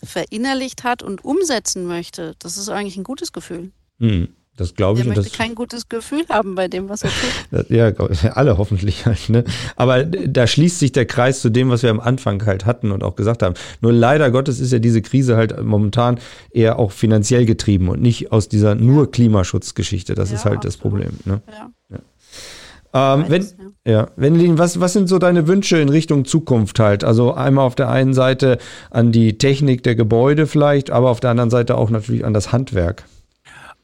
verinnerlicht 0.03 0.83
hat 0.83 1.01
und 1.01 1.25
umsetzen 1.25 1.87
möchte, 1.87 2.35
das 2.39 2.57
ist 2.57 2.69
eigentlich 2.69 2.97
ein 2.97 3.03
gutes 3.03 3.33
Gefühl. 3.33 3.71
Hm. 3.99 4.35
Das 4.57 4.73
glaube 4.73 4.99
ich. 4.99 5.07
Er 5.07 5.15
möchte 5.15 5.37
kein 5.37 5.55
gutes 5.55 5.87
Gefühl 5.87 6.23
haben 6.29 6.55
bei 6.55 6.67
dem, 6.67 6.89
was 6.89 7.03
er 7.03 7.11
tut. 7.51 7.69
ja, 7.69 7.91
alle 8.33 8.57
hoffentlich 8.57 9.05
halt. 9.05 9.29
Ne? 9.29 9.43
Aber 9.75 10.03
da 10.03 10.47
schließt 10.47 10.79
sich 10.79 10.91
der 10.91 11.05
Kreis 11.05 11.41
zu 11.41 11.49
dem, 11.49 11.69
was 11.69 11.83
wir 11.83 11.91
am 11.91 11.99
Anfang 11.99 12.43
halt 12.45 12.65
hatten 12.65 12.91
und 12.91 13.03
auch 13.03 13.15
gesagt 13.15 13.43
haben. 13.43 13.53
Nur 13.81 13.93
leider 13.93 14.31
Gottes 14.31 14.59
ist 14.59 14.73
ja 14.73 14.79
diese 14.79 15.01
Krise 15.03 15.37
halt 15.37 15.63
momentan 15.63 16.19
eher 16.51 16.79
auch 16.79 16.91
finanziell 16.91 17.45
getrieben 17.45 17.87
und 17.87 18.01
nicht 18.01 18.31
aus 18.31 18.49
dieser 18.49 18.73
nur 18.73 19.11
Klimaschutzgeschichte. 19.11 20.15
Das 20.15 20.31
ja, 20.31 20.35
ist 20.35 20.45
halt 20.45 20.65
das 20.65 20.75
Problem. 20.75 21.11
Ne? 21.25 21.41
Ja. 21.47 21.69
ja. 21.89 23.15
Ähm, 23.15 23.25
wenn, 23.27 23.45
ja, 23.85 24.07
Wendelin, 24.15 24.57
was, 24.57 24.79
was 24.79 24.93
sind 24.93 25.07
so 25.07 25.19
deine 25.19 25.47
Wünsche 25.47 25.77
in 25.77 25.89
Richtung 25.89 26.25
Zukunft 26.25 26.79
halt? 26.79 27.03
Also 27.03 27.33
einmal 27.35 27.65
auf 27.65 27.75
der 27.75 27.89
einen 27.89 28.15
Seite 28.15 28.57
an 28.89 29.11
die 29.11 29.37
Technik 29.37 29.83
der 29.83 29.95
Gebäude 29.95 30.47
vielleicht, 30.47 30.89
aber 30.89 31.11
auf 31.11 31.19
der 31.19 31.29
anderen 31.29 31.51
Seite 31.51 31.77
auch 31.77 31.91
natürlich 31.91 32.25
an 32.25 32.33
das 32.33 32.51
Handwerk. 32.51 33.03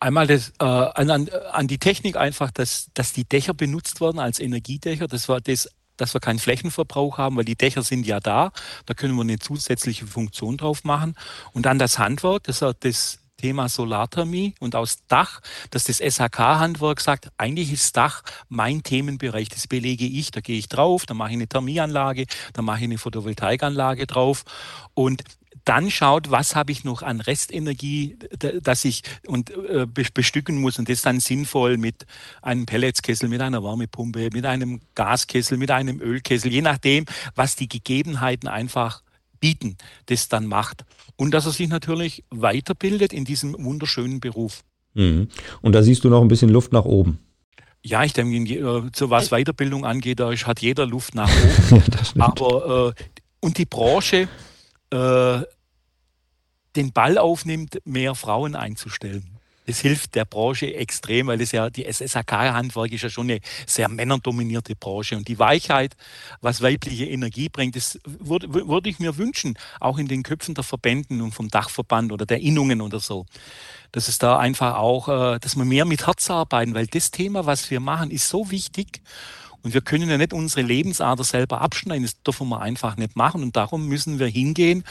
Einmal 0.04 0.28
das, 0.28 0.52
äh, 0.60 0.66
an, 0.66 1.30
an 1.30 1.68
die 1.68 1.78
Technik 1.78 2.18
einfach, 2.18 2.52
dass, 2.52 2.90
dass 2.94 3.14
die 3.14 3.24
Dächer 3.24 3.54
benutzt 3.54 4.02
werden 4.02 4.20
als 4.20 4.42
Energiedächer. 4.42 5.08
Das 5.08 5.30
war 5.30 5.40
das 5.40 5.70
dass 5.96 6.14
wir 6.14 6.20
keinen 6.20 6.40
Flächenverbrauch 6.40 7.20
haben, 7.20 7.38
weil 7.38 7.46
die 7.46 7.56
Dächer 7.56 7.84
sind 7.84 8.06
ja 8.06 8.20
da. 8.20 8.52
Da 8.88 8.96
können 8.96 9.14
wir 9.16 9.22
eine 9.22 9.38
zusätzliche 9.38 10.08
Funktion 10.08 10.58
drauf 10.58 10.84
machen. 10.84 11.16
Und 11.54 11.68
dann 11.68 11.78
das 11.78 12.00
Handwerk, 12.00 12.44
das 12.44 12.66
das 12.80 13.20
Thema 13.38 13.70
Solarthermie 13.70 14.56
und 14.60 14.76
aus 14.76 15.06
Dach, 15.08 15.40
dass 15.70 15.84
das 15.84 16.00
SHK-Handwerk 16.00 17.00
sagt, 17.00 17.30
eigentlich 17.38 17.72
ist 17.72 17.96
Dach 17.96 18.24
mein 18.50 18.84
Themenbereich, 18.84 19.50
das 19.50 19.68
belege 19.68 20.06
ich, 20.06 20.32
da 20.32 20.42
gehe 20.42 20.58
ich 20.58 20.68
drauf, 20.68 21.06
da 21.06 21.14
mache 21.14 21.30
ich 21.30 21.36
eine 21.36 21.48
Thermieanlage, 21.48 22.26
da 22.54 22.62
mache 22.62 22.80
ich 22.80 22.84
eine 22.86 22.98
Photovoltaikanlage 22.98 24.08
drauf 24.08 24.44
und 24.94 25.24
dann 25.66 25.90
schaut, 25.90 26.30
was 26.30 26.56
habe 26.56 26.72
ich 26.72 26.84
noch 26.84 27.02
an 27.02 27.22
Restenergie, 27.22 28.18
dass 28.62 28.86
ich 28.86 29.04
und 29.28 29.52
äh, 29.52 29.86
bestücken 29.86 30.60
muss 30.60 30.78
und 30.80 30.90
das 30.90 31.02
dann 31.02 31.20
sinnvoll 31.20 31.78
mit 31.78 32.06
einem 32.42 32.66
Pelletskessel, 32.66 33.30
mit 33.30 33.42
einer 33.42 33.64
Wärmepumpe, 33.64 34.30
mit 34.34 34.46
einem 34.46 34.82
Gaskessel, 34.96 35.58
mit 35.58 35.72
einem 35.72 36.02
Ölkessel, 36.02 36.52
je 36.52 36.62
nachdem, 36.62 37.06
was 37.36 37.56
die 37.56 37.70
Gegebenheiten 37.70 38.48
einfach 38.48 39.04
bieten, 39.40 39.78
das 40.08 40.30
dann 40.30 40.48
macht. 40.48 40.86
Und 41.16 41.32
dass 41.32 41.46
er 41.46 41.52
sich 41.52 41.70
natürlich 41.70 42.24
weiterbildet 42.30 43.14
in 43.14 43.26
diesem 43.26 43.56
wunderschönen 43.64 44.20
Beruf. 44.20 44.64
Mhm. 44.94 45.28
Und 45.62 45.74
da 45.74 45.84
siehst 45.84 46.04
du 46.04 46.10
noch 46.10 46.22
ein 46.22 46.28
bisschen 46.28 46.50
Luft 46.50 46.72
nach 46.72 46.86
oben. 46.86 47.20
Ja, 47.86 48.04
ich 48.04 48.14
denke, 48.14 48.54
äh, 48.54 48.90
so 48.96 49.10
was 49.10 49.30
Weiterbildung 49.30 49.86
angeht, 49.86 50.20
da 50.20 50.32
hat 50.32 50.62
jeder 50.62 50.86
Luft 50.86 51.16
nach 51.16 51.30
oben. 51.72 51.84
ja, 52.16 52.26
Aber 52.26 52.96
äh, 52.98 53.04
und 53.42 53.58
die 53.58 53.66
Branche, 53.66 54.30
äh, 54.90 55.42
den 56.76 56.92
Ball 56.92 57.18
aufnimmt, 57.18 57.80
mehr 57.86 58.16
Frauen 58.16 58.56
einzustellen. 58.56 59.34
Das 59.66 59.80
hilft 59.80 60.16
der 60.16 60.26
Branche 60.26 60.74
extrem, 60.76 61.28
weil 61.28 61.40
es 61.40 61.54
ja 61.54 61.70
die 61.70 61.86
SSHK-Handwerk 61.86 62.92
ist 62.92 63.04
ja 63.04 63.10
schon 63.10 63.30
eine 63.30 63.40
sehr 63.66 63.88
männerdominierte 63.88 64.76
Branche. 64.76 65.16
Und 65.16 65.28
die 65.28 65.40
Weichheit, 65.40 65.96
was 66.42 66.62
weibliche 66.62 67.06
Energie 67.06 67.48
bringt, 67.48 67.76
das 67.78 68.00
würde, 68.04 68.54
würde 68.54 68.90
ich 68.90 69.00
mir 69.00 69.18
wünschen, 69.18 69.58
auch 69.80 69.98
in 69.98 70.08
den 70.08 70.24
Köpfen 70.24 70.54
der 70.54 70.66
Verbänden 70.66 71.22
und 71.22 71.34
vom 71.34 71.48
Dachverband 71.48 72.12
oder 72.12 72.26
der 72.26 72.42
Innungen 72.42 72.82
oder 72.82 73.00
so. 73.00 73.26
Dass 73.94 74.10
es 74.10 74.18
da 74.18 74.38
einfach 74.38 74.76
auch, 74.76 75.08
äh, 75.08 75.40
dass 75.40 75.56
wir 75.56 75.66
mehr 75.66 75.86
mit 75.86 76.08
Herz 76.08 76.30
arbeiten, 76.30 76.74
weil 76.74 76.88
das 76.88 77.12
Thema, 77.12 77.46
was 77.46 77.72
wir 77.72 77.80
machen, 77.80 78.12
ist 78.12 78.28
so 78.28 78.52
wichtig. 78.52 79.02
Und 79.64 79.74
wir 79.74 79.82
können 79.82 80.10
ja 80.10 80.18
nicht 80.18 80.34
unsere 80.34 80.62
Lebensader 80.62 81.24
selber 81.24 81.62
abschneiden. 81.62 82.04
Das 82.04 82.22
dürfen 82.22 82.50
wir 82.50 82.62
einfach 82.62 82.98
nicht 82.98 83.16
machen. 83.16 83.42
Und 83.42 83.56
darum 83.56 83.88
müssen 83.88 84.20
wir 84.20 84.28
hingehen, 84.28 84.84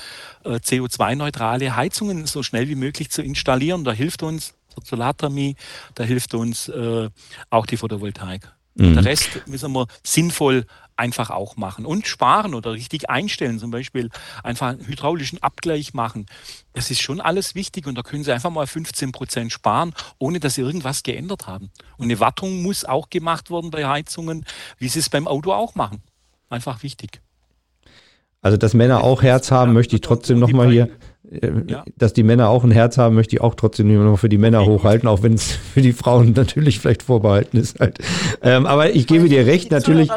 äh, 0.45 0.57
CO2-neutrale 0.57 1.77
Heizungen 1.77 2.27
so 2.27 2.43
schnell 2.43 2.69
wie 2.69 2.75
möglich 2.75 3.11
zu 3.11 3.23
installieren. 3.23 3.85
Da 3.85 3.93
hilft 3.93 4.23
uns 4.23 4.55
Solarthermie, 4.83 5.57
da 5.95 6.05
hilft 6.05 6.35
uns 6.35 6.69
äh, 6.69 7.11
auch 7.51 7.67
die 7.67 7.77
Photovoltaik. 7.77 8.51
Mhm. 8.75 8.95
Der 8.95 9.05
Rest 9.05 9.47
müssen 9.47 9.73
wir 9.73 9.87
sinnvoll 10.03 10.65
einfach 10.97 11.31
auch 11.31 11.57
machen 11.57 11.87
und 11.87 12.07
sparen 12.07 12.55
oder 12.55 12.73
richtig 12.73 13.11
einstellen, 13.11 13.59
zum 13.59 13.71
Beispiel 13.71 14.11
einfach 14.43 14.69
einen 14.69 14.87
hydraulischen 14.87 15.43
Abgleich 15.43 15.95
machen. 15.95 16.27
Das 16.73 16.91
ist 16.91 17.01
schon 17.01 17.21
alles 17.21 17.55
wichtig 17.55 17.87
und 17.87 17.97
da 17.97 18.03
können 18.03 18.25
Sie 18.25 18.33
einfach 18.33 18.51
mal 18.51 18.67
15 18.67 19.13
Prozent 19.13 19.53
sparen, 19.53 19.95
ohne 20.19 20.41
dass 20.41 20.55
Sie 20.55 20.63
irgendwas 20.63 21.03
geändert 21.03 21.47
haben. 21.47 21.71
Und 21.97 22.05
eine 22.05 22.21
Wartung 22.21 22.63
muss 22.63 22.85
auch 22.85 23.11
gemacht 23.11 23.51
werden 23.51 23.71
bei 23.71 23.87
Heizungen, 23.87 24.45
wie 24.79 24.89
Sie 24.89 24.99
es 24.99 25.09
beim 25.09 25.27
Auto 25.27 25.53
auch 25.53 25.75
machen. 25.75 26.03
Einfach 26.49 26.83
wichtig. 26.83 27.21
Also, 28.41 28.57
dass 28.57 28.75
Männer 28.75 29.05
auch 29.05 29.23
Herz 29.23 29.51
haben, 29.51 29.73
möchte 29.73 29.95
ich 29.95 30.03
trotzdem 30.03 30.41
nochmal 30.41 30.71
hier 30.71 30.91
ja. 31.69 31.85
dass 31.97 32.13
die 32.13 32.23
Männer 32.23 32.49
auch 32.49 32.65
ein 32.65 32.71
Herz 32.71 32.99
haben, 32.99 33.15
möchte 33.15 33.37
ich 33.37 33.41
auch 33.41 33.55
trotzdem 33.55 33.91
immer 33.91 34.05
noch 34.05 34.19
für 34.19 34.29
die 34.29 34.39
Männer 34.39 34.67
hochhalten, 34.67 35.09
auch 35.09 35.23
wenn 35.23 35.35
es 35.35 35.53
für 35.53 35.81
die 35.81 35.93
Frauen 35.93 36.33
natürlich 36.37 36.79
vielleicht 36.79 37.03
vorbehalten 37.03 37.57
ist. 37.57 37.81
Halt. 37.81 37.99
Ähm, 38.43 38.67
aber 38.67 38.95
ich 38.95 39.07
gebe 39.07 39.29
dir 39.29 39.47
recht, 39.47 39.71
natürlich. 39.71 40.11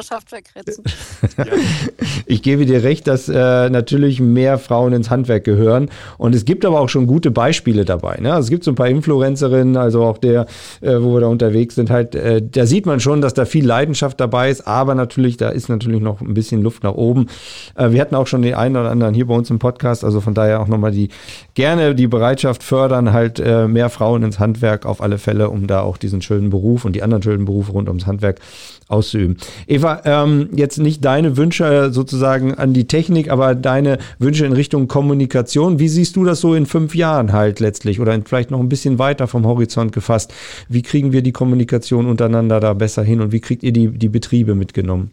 ich 2.25 2.41
gebe 2.41 2.65
dir 2.65 2.83
recht, 2.83 3.07
dass 3.07 3.29
äh, 3.29 3.69
natürlich 3.69 4.19
mehr 4.19 4.57
Frauen 4.57 4.93
ins 4.93 5.09
Handwerk 5.09 5.43
gehören. 5.43 5.89
Und 6.17 6.35
es 6.35 6.45
gibt 6.45 6.65
aber 6.65 6.79
auch 6.79 6.89
schon 6.89 7.07
gute 7.07 7.31
Beispiele 7.31 7.85
dabei. 7.85 8.17
Ne? 8.19 8.33
Also 8.33 8.47
es 8.47 8.49
gibt 8.49 8.63
so 8.63 8.71
ein 8.71 8.75
paar 8.75 8.89
Influencerinnen, 8.89 9.77
also 9.77 10.03
auch 10.03 10.17
der, 10.17 10.47
äh, 10.81 10.95
wo 10.99 11.13
wir 11.13 11.21
da 11.21 11.27
unterwegs 11.27 11.75
sind, 11.75 11.89
halt, 11.89 12.15
äh, 12.15 12.41
da 12.41 12.65
sieht 12.65 12.85
man 12.85 12.99
schon, 12.99 13.21
dass 13.21 13.33
da 13.33 13.45
viel 13.45 13.65
Leidenschaft 13.65 14.19
dabei 14.19 14.49
ist, 14.49 14.67
aber 14.67 14.95
natürlich, 14.95 15.37
da 15.37 15.49
ist 15.49 15.69
natürlich 15.69 16.01
noch 16.01 16.21
ein 16.21 16.33
bisschen 16.33 16.61
Luft 16.61 16.83
nach 16.83 16.95
oben. 16.95 17.27
Äh, 17.75 17.91
wir 17.91 18.01
hatten 18.01 18.15
auch 18.15 18.27
schon 18.27 18.41
den 18.41 18.55
einen 18.55 18.75
oder 18.75 18.91
anderen 18.91 19.13
hier 19.13 19.27
bei 19.27 19.35
uns 19.35 19.49
im 19.49 19.59
Podcast, 19.59 20.03
also 20.03 20.21
von 20.21 20.33
daher 20.33 20.61
auch 20.61 20.67
nochmal 20.67 20.91
die 20.91 21.04
gerne 21.53 21.95
die 21.95 22.07
Bereitschaft 22.07 22.63
fördern, 22.63 23.13
halt 23.13 23.39
äh, 23.39 23.67
mehr 23.67 23.89
Frauen 23.89 24.23
ins 24.23 24.39
Handwerk 24.39 24.85
auf 24.85 25.01
alle 25.01 25.17
Fälle, 25.17 25.49
um 25.49 25.67
da 25.67 25.81
auch 25.81 25.97
diesen 25.97 26.21
schönen 26.21 26.49
Beruf 26.49 26.85
und 26.85 26.95
die 26.95 27.03
anderen 27.03 27.23
schönen 27.23 27.45
Berufe 27.45 27.71
rund 27.71 27.87
ums 27.87 28.05
Handwerk 28.05 28.39
auszuüben. 28.87 29.37
Eva, 29.67 30.01
ähm, 30.05 30.49
jetzt 30.55 30.77
nicht 30.77 31.03
deine 31.03 31.37
Wünsche 31.37 31.91
sozusagen 31.91 32.53
an 32.53 32.73
die 32.73 32.87
Technik, 32.87 33.31
aber 33.31 33.55
deine 33.55 33.97
Wünsche 34.19 34.45
in 34.45 34.53
Richtung 34.53 34.87
Kommunikation. 34.87 35.79
Wie 35.79 35.87
siehst 35.87 36.15
du 36.15 36.23
das 36.23 36.39
so 36.39 36.53
in 36.53 36.65
fünf 36.65 36.95
Jahren 36.95 37.33
halt 37.33 37.59
letztlich 37.59 37.99
oder 37.99 38.17
vielleicht 38.23 38.51
noch 38.51 38.59
ein 38.59 38.69
bisschen 38.69 38.99
weiter 38.99 39.27
vom 39.27 39.45
Horizont 39.45 39.91
gefasst? 39.91 40.33
Wie 40.69 40.83
kriegen 40.83 41.13
wir 41.13 41.21
die 41.21 41.31
Kommunikation 41.31 42.05
untereinander 42.05 42.59
da 42.59 42.73
besser 42.73 43.03
hin 43.03 43.21
und 43.21 43.31
wie 43.31 43.41
kriegt 43.41 43.63
ihr 43.63 43.73
die, 43.73 43.89
die 43.89 44.09
Betriebe 44.09 44.55
mitgenommen? 44.55 45.11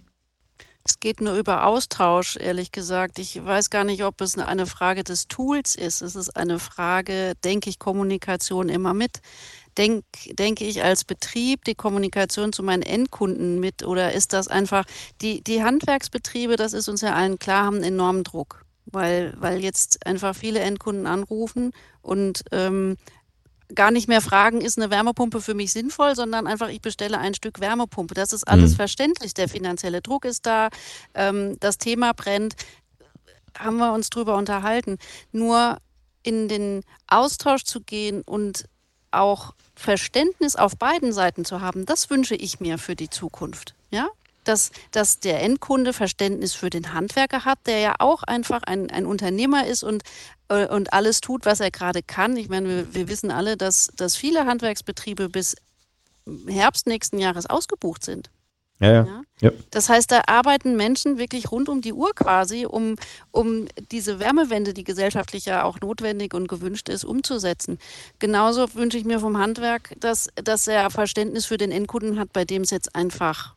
Es 0.84 0.98
geht 0.98 1.20
nur 1.20 1.34
über 1.34 1.66
Austausch, 1.66 2.36
ehrlich 2.36 2.72
gesagt. 2.72 3.20
Ich 3.20 3.44
weiß 3.44 3.70
gar 3.70 3.84
nicht, 3.84 4.02
ob 4.02 4.20
es 4.20 4.36
eine 4.36 4.66
Frage 4.66 5.04
des 5.04 5.28
Tools 5.28 5.76
ist. 5.76 6.02
Es 6.02 6.16
ist 6.16 6.36
eine 6.36 6.58
Frage, 6.58 7.34
denke 7.44 7.70
ich, 7.70 7.78
Kommunikation 7.78 8.68
immer 8.68 8.92
mit. 8.92 9.20
Denk, 9.78 10.04
denke 10.32 10.64
ich 10.64 10.82
als 10.82 11.04
Betrieb 11.04 11.64
die 11.64 11.76
Kommunikation 11.76 12.52
zu 12.52 12.62
meinen 12.62 12.82
Endkunden 12.82 13.60
mit 13.60 13.84
oder 13.84 14.12
ist 14.12 14.32
das 14.32 14.48
einfach, 14.48 14.84
die, 15.22 15.42
die 15.42 15.62
Handwerksbetriebe, 15.62 16.56
das 16.56 16.72
ist 16.74 16.88
uns 16.88 17.00
ja 17.00 17.14
allen 17.14 17.38
klar, 17.38 17.64
haben 17.64 17.76
einen 17.76 17.84
enormen 17.84 18.24
Druck, 18.24 18.66
weil, 18.84 19.34
weil 19.38 19.62
jetzt 19.62 20.04
einfach 20.04 20.36
viele 20.36 20.60
Endkunden 20.60 21.06
anrufen 21.06 21.72
und 22.02 22.42
ähm, 22.50 22.98
gar 23.74 23.90
nicht 23.90 24.08
mehr 24.08 24.20
fragen, 24.20 24.60
ist 24.60 24.78
eine 24.78 24.90
Wärmepumpe 24.90 25.40
für 25.40 25.54
mich 25.54 25.72
sinnvoll, 25.72 26.14
sondern 26.14 26.46
einfach, 26.46 26.68
ich 26.68 26.80
bestelle 26.80 27.18
ein 27.18 27.34
Stück 27.34 27.60
Wärmepumpe. 27.60 28.14
Das 28.14 28.32
ist 28.32 28.44
alles 28.44 28.72
mhm. 28.72 28.76
verständlich. 28.76 29.34
Der 29.34 29.48
finanzielle 29.48 30.00
Druck 30.00 30.24
ist 30.24 30.46
da, 30.46 30.68
ähm, 31.14 31.56
das 31.60 31.78
Thema 31.78 32.12
brennt. 32.12 32.54
Haben 33.58 33.78
wir 33.78 33.92
uns 33.92 34.10
drüber 34.10 34.36
unterhalten. 34.36 34.98
Nur 35.32 35.78
in 36.22 36.48
den 36.48 36.82
Austausch 37.06 37.64
zu 37.64 37.80
gehen 37.80 38.22
und 38.22 38.66
auch 39.10 39.54
Verständnis 39.74 40.56
auf 40.56 40.76
beiden 40.76 41.12
Seiten 41.12 41.44
zu 41.44 41.60
haben, 41.60 41.84
das 41.86 42.10
wünsche 42.10 42.34
ich 42.34 42.60
mir 42.60 42.78
für 42.78 42.96
die 42.96 43.10
Zukunft. 43.10 43.74
Ja, 43.90 44.08
dass, 44.44 44.70
dass 44.90 45.20
der 45.20 45.42
Endkunde 45.42 45.92
Verständnis 45.92 46.54
für 46.54 46.70
den 46.70 46.92
Handwerker 46.92 47.44
hat, 47.44 47.60
der 47.66 47.78
ja 47.78 47.94
auch 47.98 48.22
einfach 48.22 48.62
ein, 48.64 48.90
ein 48.90 49.06
Unternehmer 49.06 49.66
ist 49.66 49.82
und, 49.84 50.02
und 50.70 50.92
alles 50.92 51.20
tut, 51.20 51.46
was 51.46 51.60
er 51.60 51.70
gerade 51.70 52.02
kann. 52.02 52.36
Ich 52.36 52.48
meine, 52.48 52.68
wir, 52.68 52.94
wir 52.94 53.08
wissen 53.08 53.30
alle, 53.30 53.56
dass, 53.56 53.90
dass 53.96 54.16
viele 54.16 54.46
Handwerksbetriebe 54.46 55.28
bis 55.28 55.56
Herbst 56.46 56.86
nächsten 56.86 57.18
Jahres 57.18 57.46
ausgebucht 57.46 58.04
sind. 58.04 58.30
Ja, 58.82 59.04
ja. 59.04 59.22
ja. 59.40 59.50
Das 59.70 59.88
heißt, 59.88 60.10
da 60.10 60.22
arbeiten 60.26 60.76
Menschen 60.76 61.16
wirklich 61.16 61.52
rund 61.52 61.68
um 61.68 61.82
die 61.82 61.92
Uhr 61.92 62.12
quasi, 62.14 62.66
um, 62.66 62.96
um 63.30 63.68
diese 63.92 64.18
Wärmewende, 64.18 64.74
die 64.74 64.82
gesellschaftlich 64.82 65.44
ja 65.44 65.62
auch 65.62 65.80
notwendig 65.80 66.34
und 66.34 66.48
gewünscht 66.48 66.88
ist, 66.88 67.04
umzusetzen. 67.04 67.78
Genauso 68.18 68.74
wünsche 68.74 68.98
ich 68.98 69.04
mir 69.04 69.20
vom 69.20 69.38
Handwerk, 69.38 69.94
dass, 70.00 70.30
dass 70.34 70.66
er 70.66 70.90
Verständnis 70.90 71.46
für 71.46 71.58
den 71.58 71.70
Endkunden 71.70 72.18
hat, 72.18 72.32
bei 72.32 72.44
dem 72.44 72.62
es 72.62 72.70
jetzt 72.70 72.96
einfach 72.96 73.54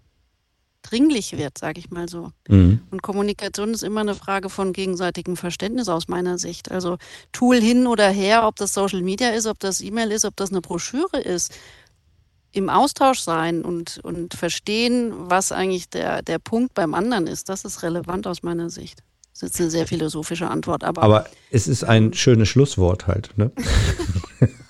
dringlich 0.90 1.38
wird, 1.38 1.58
sage 1.58 1.80
ich 1.80 1.90
mal 1.90 2.08
so. 2.08 2.32
Mhm. 2.48 2.82
Und 2.92 3.02
Kommunikation 3.02 3.74
ist 3.74 3.84
immer 3.84 4.02
eine 4.02 4.16
Frage 4.16 4.50
von 4.50 4.74
gegenseitigem 4.74 5.38
Verständnis 5.38 5.90
aus 5.90 6.08
meiner 6.08 6.38
Sicht. 6.38 6.72
Also 6.72 6.98
Tool 7.32 7.60
hin 7.60 7.88
oder 7.88 8.10
her, 8.10 8.48
ob 8.48 8.56
das 8.56 8.74
Social 8.74 9.02
Media 9.02 9.30
ist, 9.30 9.48
ob 9.48 9.60
das 9.60 9.82
E-Mail 9.82 10.12
ist, 10.12 10.26
ob 10.26 10.36
das 10.36 10.52
eine 10.52 10.62
Broschüre 10.62 11.20
ist, 11.20 11.54
im 12.52 12.70
Austausch 12.70 13.20
sein 13.20 13.64
und, 13.64 14.00
und 14.04 14.34
verstehen, 14.34 15.12
was 15.16 15.52
eigentlich 15.52 15.90
der, 15.90 16.22
der 16.22 16.40
Punkt 16.40 16.74
beim 16.74 16.94
anderen 16.94 17.28
ist, 17.28 17.50
das 17.50 17.66
ist 17.66 17.84
relevant 17.84 18.28
aus 18.28 18.44
meiner 18.44 18.70
Sicht. 18.70 19.04
Das 19.34 19.44
ist 19.44 19.60
eine 19.60 19.70
sehr 19.70 19.86
philosophische 19.86 20.50
Antwort, 20.50 20.86
aber. 20.86 21.04
Aber 21.04 21.26
es 21.52 21.68
ist 21.68 21.84
ein 21.84 22.14
schönes 22.14 22.48
Schlusswort 22.48 23.08
halt, 23.08 23.38
ne? 23.38 23.52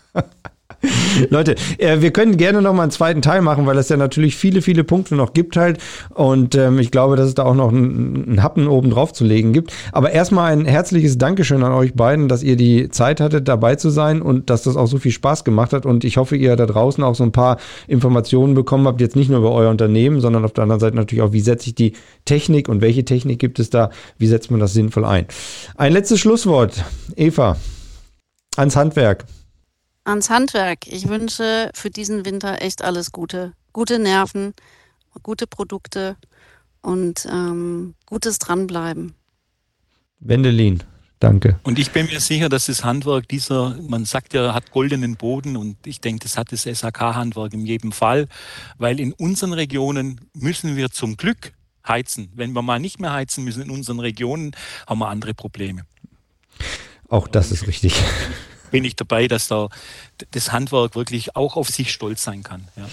Leute, 1.29 1.55
äh, 1.77 2.01
wir 2.01 2.11
können 2.11 2.37
gerne 2.37 2.61
noch 2.61 2.73
mal 2.73 2.83
einen 2.83 2.91
zweiten 2.91 3.21
Teil 3.21 3.41
machen, 3.41 3.65
weil 3.65 3.77
es 3.77 3.89
ja 3.89 3.97
natürlich 3.97 4.35
viele, 4.35 4.61
viele 4.61 4.83
Punkte 4.83 5.15
noch 5.15 5.33
gibt 5.33 5.57
halt. 5.57 5.79
Und 6.13 6.55
ähm, 6.55 6.79
ich 6.79 6.91
glaube, 6.91 7.15
dass 7.15 7.27
es 7.27 7.35
da 7.35 7.43
auch 7.43 7.55
noch 7.55 7.69
einen, 7.69 8.41
Happen 8.41 8.67
oben 8.67 8.89
drauf 8.89 9.13
zu 9.13 9.23
legen 9.23 9.53
gibt. 9.53 9.73
Aber 9.91 10.11
erstmal 10.11 10.51
ein 10.51 10.65
herzliches 10.65 11.17
Dankeschön 11.17 11.63
an 11.63 11.71
euch 11.71 11.93
beiden, 11.93 12.27
dass 12.27 12.43
ihr 12.43 12.55
die 12.55 12.89
Zeit 12.89 13.19
hattet, 13.19 13.47
dabei 13.47 13.75
zu 13.75 13.89
sein 13.89 14.21
und 14.21 14.49
dass 14.49 14.63
das 14.63 14.75
auch 14.75 14.87
so 14.87 14.97
viel 14.97 15.11
Spaß 15.11 15.43
gemacht 15.43 15.73
hat. 15.73 15.85
Und 15.85 16.03
ich 16.03 16.17
hoffe, 16.17 16.35
ihr 16.35 16.55
da 16.55 16.65
draußen 16.65 17.03
auch 17.03 17.15
so 17.15 17.23
ein 17.23 17.31
paar 17.31 17.57
Informationen 17.87 18.53
bekommen 18.53 18.87
habt, 18.87 19.01
jetzt 19.01 19.15
nicht 19.15 19.29
nur 19.29 19.39
über 19.39 19.51
euer 19.51 19.69
Unternehmen, 19.69 20.21
sondern 20.21 20.45
auf 20.45 20.53
der 20.53 20.63
anderen 20.63 20.79
Seite 20.79 20.95
natürlich 20.95 21.23
auch, 21.23 21.33
wie 21.33 21.41
setze 21.41 21.69
ich 21.69 21.75
die 21.75 21.93
Technik 22.25 22.69
und 22.69 22.81
welche 22.81 23.05
Technik 23.05 23.39
gibt 23.39 23.59
es 23.59 23.69
da, 23.69 23.89
wie 24.17 24.27
setzt 24.27 24.51
man 24.51 24.59
das 24.59 24.73
sinnvoll 24.73 25.05
ein. 25.05 25.25
Ein 25.75 25.93
letztes 25.93 26.19
Schlusswort, 26.19 26.83
Eva, 27.15 27.57
ans 28.57 28.75
Handwerk 28.75 29.25
ans 30.05 30.29
Handwerk. 30.29 30.87
Ich 30.87 31.09
wünsche 31.09 31.69
für 31.73 31.89
diesen 31.89 32.25
Winter 32.25 32.61
echt 32.61 32.83
alles 32.83 33.11
Gute. 33.11 33.53
Gute 33.73 33.99
Nerven, 33.99 34.53
gute 35.23 35.47
Produkte 35.47 36.15
und 36.81 37.27
ähm, 37.29 37.95
gutes 38.05 38.39
Dranbleiben. 38.39 39.15
Wendelin, 40.19 40.81
danke. 41.19 41.59
Und 41.63 41.77
ich 41.77 41.91
bin 41.91 42.05
mir 42.05 42.19
sicher, 42.19 42.47
dass 42.47 42.67
das 42.67 42.85
Handwerk 42.85 43.27
dieser, 43.27 43.75
man 43.81 44.05
sagt 44.05 44.33
ja, 44.33 44.53
hat 44.53 44.71
goldenen 44.71 45.17
Boden 45.17 45.57
und 45.57 45.75
ich 45.85 45.99
denke, 45.99 46.23
das 46.23 46.37
hat 46.37 46.51
das 46.51 46.63
SAK-Handwerk 46.63 47.53
in 47.53 47.65
jedem 47.65 47.91
Fall, 47.91 48.27
weil 48.77 48.99
in 48.99 49.11
unseren 49.13 49.53
Regionen 49.53 50.21
müssen 50.33 50.77
wir 50.77 50.89
zum 50.91 51.17
Glück 51.17 51.53
heizen. 51.85 52.31
Wenn 52.33 52.53
wir 52.53 52.61
mal 52.61 52.79
nicht 52.79 52.99
mehr 52.99 53.11
heizen 53.11 53.43
müssen 53.43 53.63
in 53.63 53.69
unseren 53.69 53.99
Regionen, 53.99 54.55
haben 54.87 54.99
wir 54.99 55.09
andere 55.09 55.33
Probleme. 55.33 55.85
Auch 57.09 57.27
das 57.27 57.51
ist 57.51 57.67
richtig 57.67 58.01
bin 58.75 58.83
ich 58.83 58.97
dabei, 58.97 59.29
dass 59.29 59.47
da 59.47 59.69
das 60.31 60.51
Handwerk 60.51 60.97
wirklich 60.97 61.37
auch 61.37 61.55
auf 61.55 61.69
sich 61.69 61.93
stolz 61.93 62.25
sein 62.25 62.43
kann. 62.43 62.67
Ja. 62.75 62.83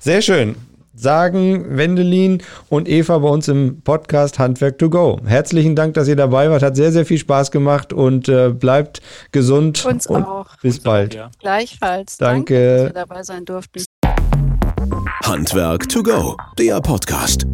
Sehr 0.00 0.22
schön. 0.22 0.56
Sagen 0.92 1.76
Wendelin 1.76 2.42
und 2.68 2.88
Eva 2.88 3.18
bei 3.18 3.28
uns 3.28 3.46
im 3.46 3.80
Podcast 3.82 4.40
Handwerk 4.40 4.76
to 4.80 4.90
Go. 4.90 5.20
Herzlichen 5.24 5.76
Dank, 5.76 5.94
dass 5.94 6.08
ihr 6.08 6.16
dabei 6.16 6.50
wart. 6.50 6.64
Hat 6.64 6.74
sehr, 6.74 6.90
sehr 6.90 7.06
viel 7.06 7.18
Spaß 7.18 7.52
gemacht 7.52 7.92
und 7.92 8.28
äh, 8.28 8.50
bleibt 8.50 9.02
gesund. 9.30 9.84
Uns 9.84 10.08
auch. 10.08 10.48
Bis 10.60 10.78
Uns 10.78 10.82
bald. 10.82 11.14
Auch, 11.14 11.18
ja. 11.18 11.30
Gleichfalls. 11.38 12.16
Danke. 12.16 12.54
Danke, 12.54 12.76
dass 12.76 12.86
wir 12.86 13.06
dabei 13.06 13.22
sein 13.22 13.44
durften. 13.44 13.84
Handwerk 15.22 15.88
to 15.88 16.02
Go, 16.02 16.36
der 16.58 16.80
Podcast. 16.80 17.46